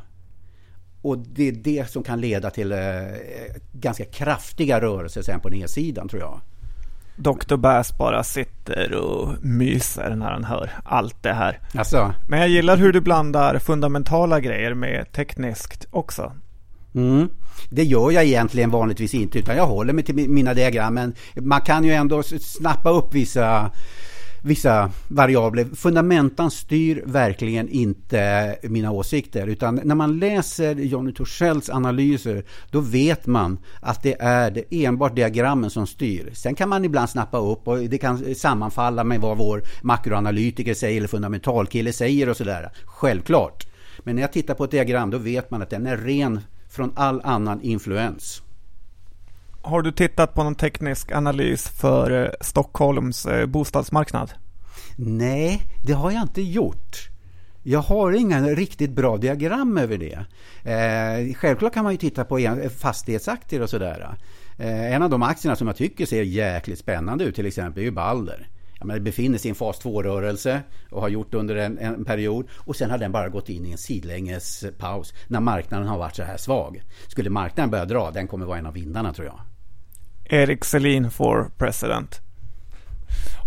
[1.02, 2.78] Och det är det som kan leda till eh,
[3.72, 6.42] ganska kraftiga rörelser sen på nedsidan tror jag.
[7.20, 7.56] Dr.
[7.56, 11.60] Bass bara sitter och myser när han hör allt det här.
[11.74, 12.14] Alltså.
[12.28, 16.34] Men jag gillar hur du blandar fundamentala grejer med tekniskt också.
[16.96, 17.30] Mm.
[17.70, 20.94] Det gör jag egentligen vanligtvis inte utan jag håller mig till mina diagram.
[20.94, 23.72] Men man kan ju ändå snappa upp vissa
[24.44, 25.66] vissa variabler.
[25.76, 33.26] Fundamentan styr verkligen inte mina åsikter utan när man läser Johnny Torssells analyser då vet
[33.26, 36.32] man att det är det enbart diagrammen som styr.
[36.34, 40.98] Sen kan man ibland snappa upp och det kan sammanfalla med vad vår makroanalytiker säger
[40.98, 42.70] eller fundamentalkille säger och sådär.
[42.86, 43.68] Självklart.
[44.04, 46.92] Men när jag tittar på ett diagram då vet man att den är ren från
[46.96, 48.42] all annan influens.
[49.62, 54.32] Har du tittat på någon teknisk analys för eh, Stockholms eh, bostadsmarknad?
[54.96, 57.10] Nej, det har jag inte gjort.
[57.64, 60.26] Jag har inga riktigt bra diagram över det.
[60.72, 64.18] Eh, självklart kan man ju titta på eh, fastighetsaktier och sådär.
[64.58, 67.86] Eh, en av de aktierna som jag tycker ser jäkligt spännande ut till exempel är
[67.86, 68.48] ju Balder.
[68.80, 72.06] Ja, men det befinner sig i en fas 2-rörelse och har gjort under en, en,
[72.06, 72.48] period.
[72.56, 76.16] Och sen har den bara gått in i en sidlänges paus när marknaden har varit
[76.16, 76.84] så här svag.
[77.08, 79.40] Skulle marknaden börja dra, den kommer vara en av vinnarna tror jag.
[80.26, 82.22] Erik Selin for president.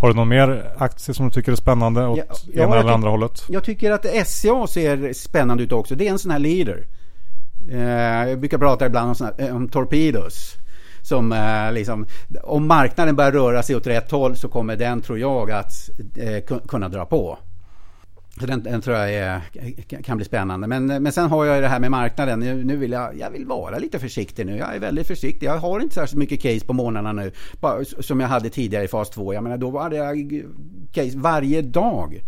[0.01, 2.93] Har du någon mer aktie som du tycker är spännande åt ja, ja, ena eller
[2.93, 3.45] andra hållet?
[3.49, 5.95] Jag tycker att SCA ser spännande ut också.
[5.95, 6.87] Det är en sån här leader.
[7.71, 10.57] Eh, jag brukar prata ibland om, såna, eh, om torpedos.
[11.03, 12.07] Som eh, liksom,
[12.43, 16.59] om marknaden börjar röra sig åt rätt håll så kommer den, tror jag, att eh,
[16.69, 17.39] kunna dra på.
[18.41, 19.41] Så den, den, tror jag är,
[20.03, 20.67] kan bli spännande.
[20.67, 22.41] Men, eh, men sen har jag det här med marknaden.
[22.41, 24.57] Nu, nu, vill jag, jag vill vara lite försiktig nu.
[24.57, 25.47] Jag är väldigt försiktig.
[25.47, 27.33] Jag har inte särskilt mycket case på månaderna nu.
[27.61, 29.35] Bara, som jag hade tidigare i fas 2.
[29.35, 30.43] Jag menar, då hade jag
[30.93, 32.23] case varje dag.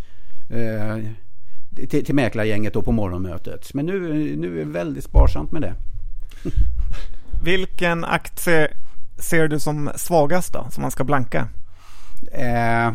[0.50, 0.98] Eh,
[1.88, 3.74] till, till mäklargänget då på morgonmötet.
[3.74, 4.00] Men nu,
[4.36, 5.74] nu är det väldigt sparsamt med det.
[7.44, 8.68] Vilken aktie
[9.18, 10.66] ser du som svagast då?
[10.70, 11.48] Som man ska blanka?
[12.32, 12.92] Eh,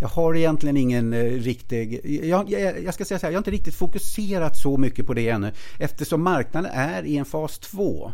[0.00, 2.00] jag har egentligen ingen eh, riktig...
[2.24, 5.14] Jag, jag, jag, ska säga så här, jag har inte riktigt fokuserat så mycket på
[5.14, 8.12] det ännu eftersom marknaden är i en fas 2.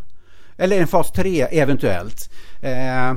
[0.57, 2.31] Eller en fas 3 eventuellt.
[2.63, 3.15] Eh,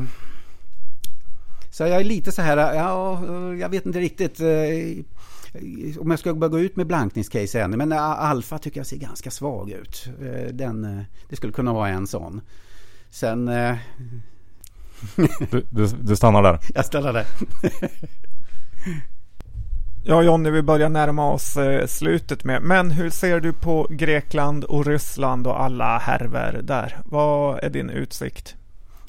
[1.72, 3.22] så jag är lite så här, ja,
[3.56, 5.04] jag vet inte riktigt eh,
[6.00, 7.78] om jag ska börja gå ut med blankningscase ännu.
[7.78, 10.10] Men Alfa tycker jag ser ganska svag ut.
[10.22, 12.42] Eh, den, eh, det skulle kunna vara en sån.
[13.10, 13.50] Sen...
[15.52, 16.60] Du, du, du stannar där?
[16.76, 17.26] Jag stannar där.
[20.10, 22.62] Ja Jonny, vi börjar närma oss slutet med.
[22.62, 27.00] Men hur ser du på Grekland och Ryssland och alla härver där?
[27.06, 28.57] Vad är din utsikt?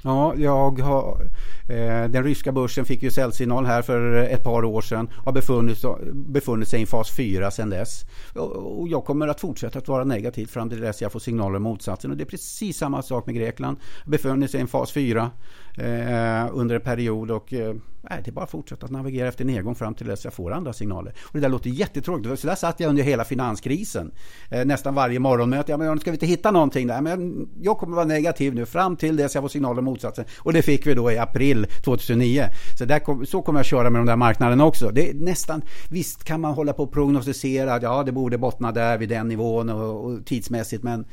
[0.09, 1.22] Ja, jag har,
[1.68, 5.32] eh, den ryska börsen fick ju säljsignal här för ett par år sedan och har
[5.32, 8.04] befunnit, befunnit sig i fas 4 sedan dess.
[8.34, 11.56] Och, och jag kommer att fortsätta att vara negativ fram till dess jag får signaler
[11.56, 12.11] om motsatsen.
[12.11, 13.76] Och det är precis samma sak med Grekland.
[14.06, 15.30] Befunnit sig i en fas 4
[15.79, 17.74] Eh, under en period och eh,
[18.11, 20.53] Nej, det är bara att fortsätta att navigera efter nedgång fram till dess jag får
[20.53, 21.14] andra signaler.
[21.22, 22.41] Och det där låter jättetråkigt.
[22.41, 24.12] Så där satt jag under hela finanskrisen.
[24.51, 25.72] Eh, nästan varje morgonmöte.
[25.72, 27.01] Ja, men ska vi inte hitta någonting där?
[27.01, 30.24] Men jag kommer vara negativ nu fram till dess jag får signaler om motsatsen.
[30.39, 32.45] Och det fick vi då i april 2009.
[32.79, 34.91] Så, där kom, så kommer jag köra med de där marknaderna också.
[34.91, 37.79] Det är nästan, visst kan man hålla på och prognostisera.
[37.83, 40.83] Ja, det borde bottna där vid den nivån och, och tidsmässigt.
[40.83, 41.05] Men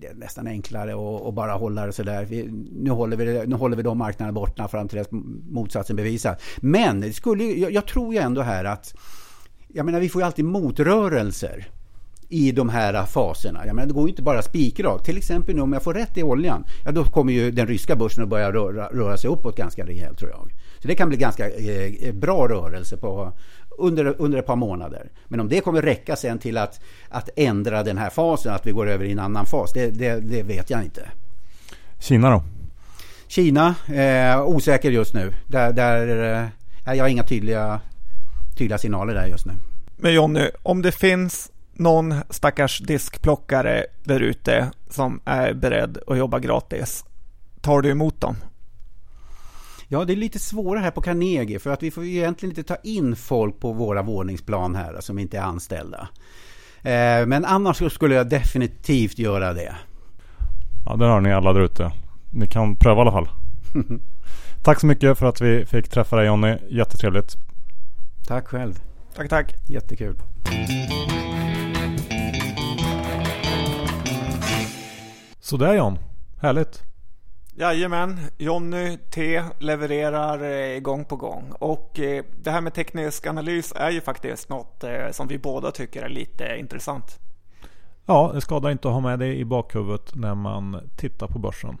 [0.00, 0.92] det är nästan enklare
[1.28, 2.26] att bara hålla det sådär.
[2.72, 5.08] Nu håller vi, nu håller vi de marknaderna borta fram till dess
[5.50, 6.38] motsatsen bevisas.
[6.56, 8.94] Men skulle, jag, jag tror ju ändå här att
[9.68, 11.68] jag menar, vi får ju alltid motrörelser
[12.28, 13.66] i de här faserna.
[13.66, 15.04] Jag menar, det går ju inte bara spikrakt.
[15.04, 17.96] Till exempel nu om jag får rätt i oljan, ja, då kommer ju den ryska
[17.96, 20.52] börsen att börja röra, röra sig uppåt ganska rejält tror jag.
[20.82, 23.32] Så det kan bli ganska eh, bra rörelse på,
[23.78, 25.10] under, under ett par månader.
[25.26, 28.72] Men om det kommer räcka sen till att, att ändra den här fasen, att vi
[28.72, 31.08] går över i en annan fas, det, det, det vet jag inte.
[31.98, 32.42] Kina då?
[33.26, 35.32] Kina, eh, osäker just nu.
[35.46, 36.34] Där, där,
[36.86, 37.80] eh, jag har inga tydliga,
[38.58, 39.52] tydliga signaler där just nu.
[39.96, 46.38] Men Jonny, om det finns någon stackars diskplockare där ute som är beredd att jobba
[46.38, 47.04] gratis,
[47.60, 48.36] tar du emot dem?
[49.90, 52.62] Ja, det är lite svårare här på Carnegie för att vi får ju egentligen inte
[52.62, 56.08] ta in folk på våra våningsplan här som inte är anställda.
[56.82, 59.76] Eh, men annars skulle jag definitivt göra det.
[60.86, 61.92] Ja, det har ni alla där ute.
[62.30, 63.28] Ni kan pröva i alla fall.
[64.64, 66.56] tack så mycket för att vi fick träffa dig Jonny.
[66.68, 67.36] Jättetrevligt.
[68.26, 68.74] Tack själv.
[69.16, 69.54] Tack, tack.
[69.68, 70.14] Jättekul.
[75.40, 75.98] Sådär John.
[76.40, 76.87] Härligt.
[77.60, 83.72] Jajamän, Jonny T levererar eh, gång på gång och eh, det här med teknisk analys
[83.76, 87.18] är ju faktiskt något eh, som vi båda tycker är lite intressant.
[88.06, 91.78] Ja, det skadar inte att ha med det i bakhuvudet när man tittar på börsen.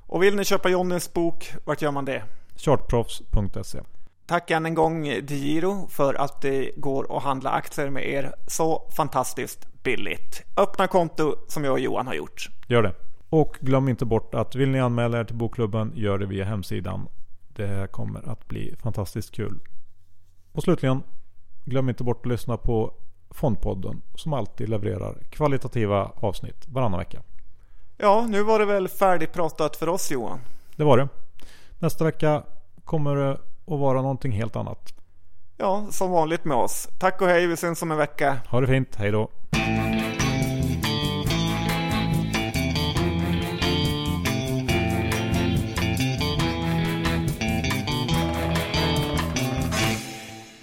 [0.00, 2.22] Och vill ni köpa Jonnys bok, vart gör man det?
[2.56, 3.80] Chartproffs.se
[4.26, 8.90] Tack än en gång Digiro för att det går att handla aktier med er så
[8.96, 10.42] fantastiskt billigt.
[10.56, 12.48] Öppna konto som jag och Johan har gjort.
[12.66, 13.07] Gör det.
[13.30, 17.08] Och glöm inte bort att vill ni anmäla er till bokklubben, gör det via hemsidan.
[17.48, 19.60] Det kommer att bli fantastiskt kul.
[20.52, 21.02] Och slutligen,
[21.64, 22.94] glöm inte bort att lyssna på
[23.30, 27.22] Fondpodden som alltid levererar kvalitativa avsnitt varannan vecka.
[27.96, 30.40] Ja, nu var det väl färdigpratat för oss Johan?
[30.76, 31.08] Det var det.
[31.78, 32.42] Nästa vecka
[32.84, 33.40] kommer det att
[33.78, 34.94] vara någonting helt annat.
[35.56, 36.88] Ja, som vanligt med oss.
[36.98, 38.36] Tack och hej, vi syns om en vecka.
[38.48, 39.30] Ha det fint, hej då.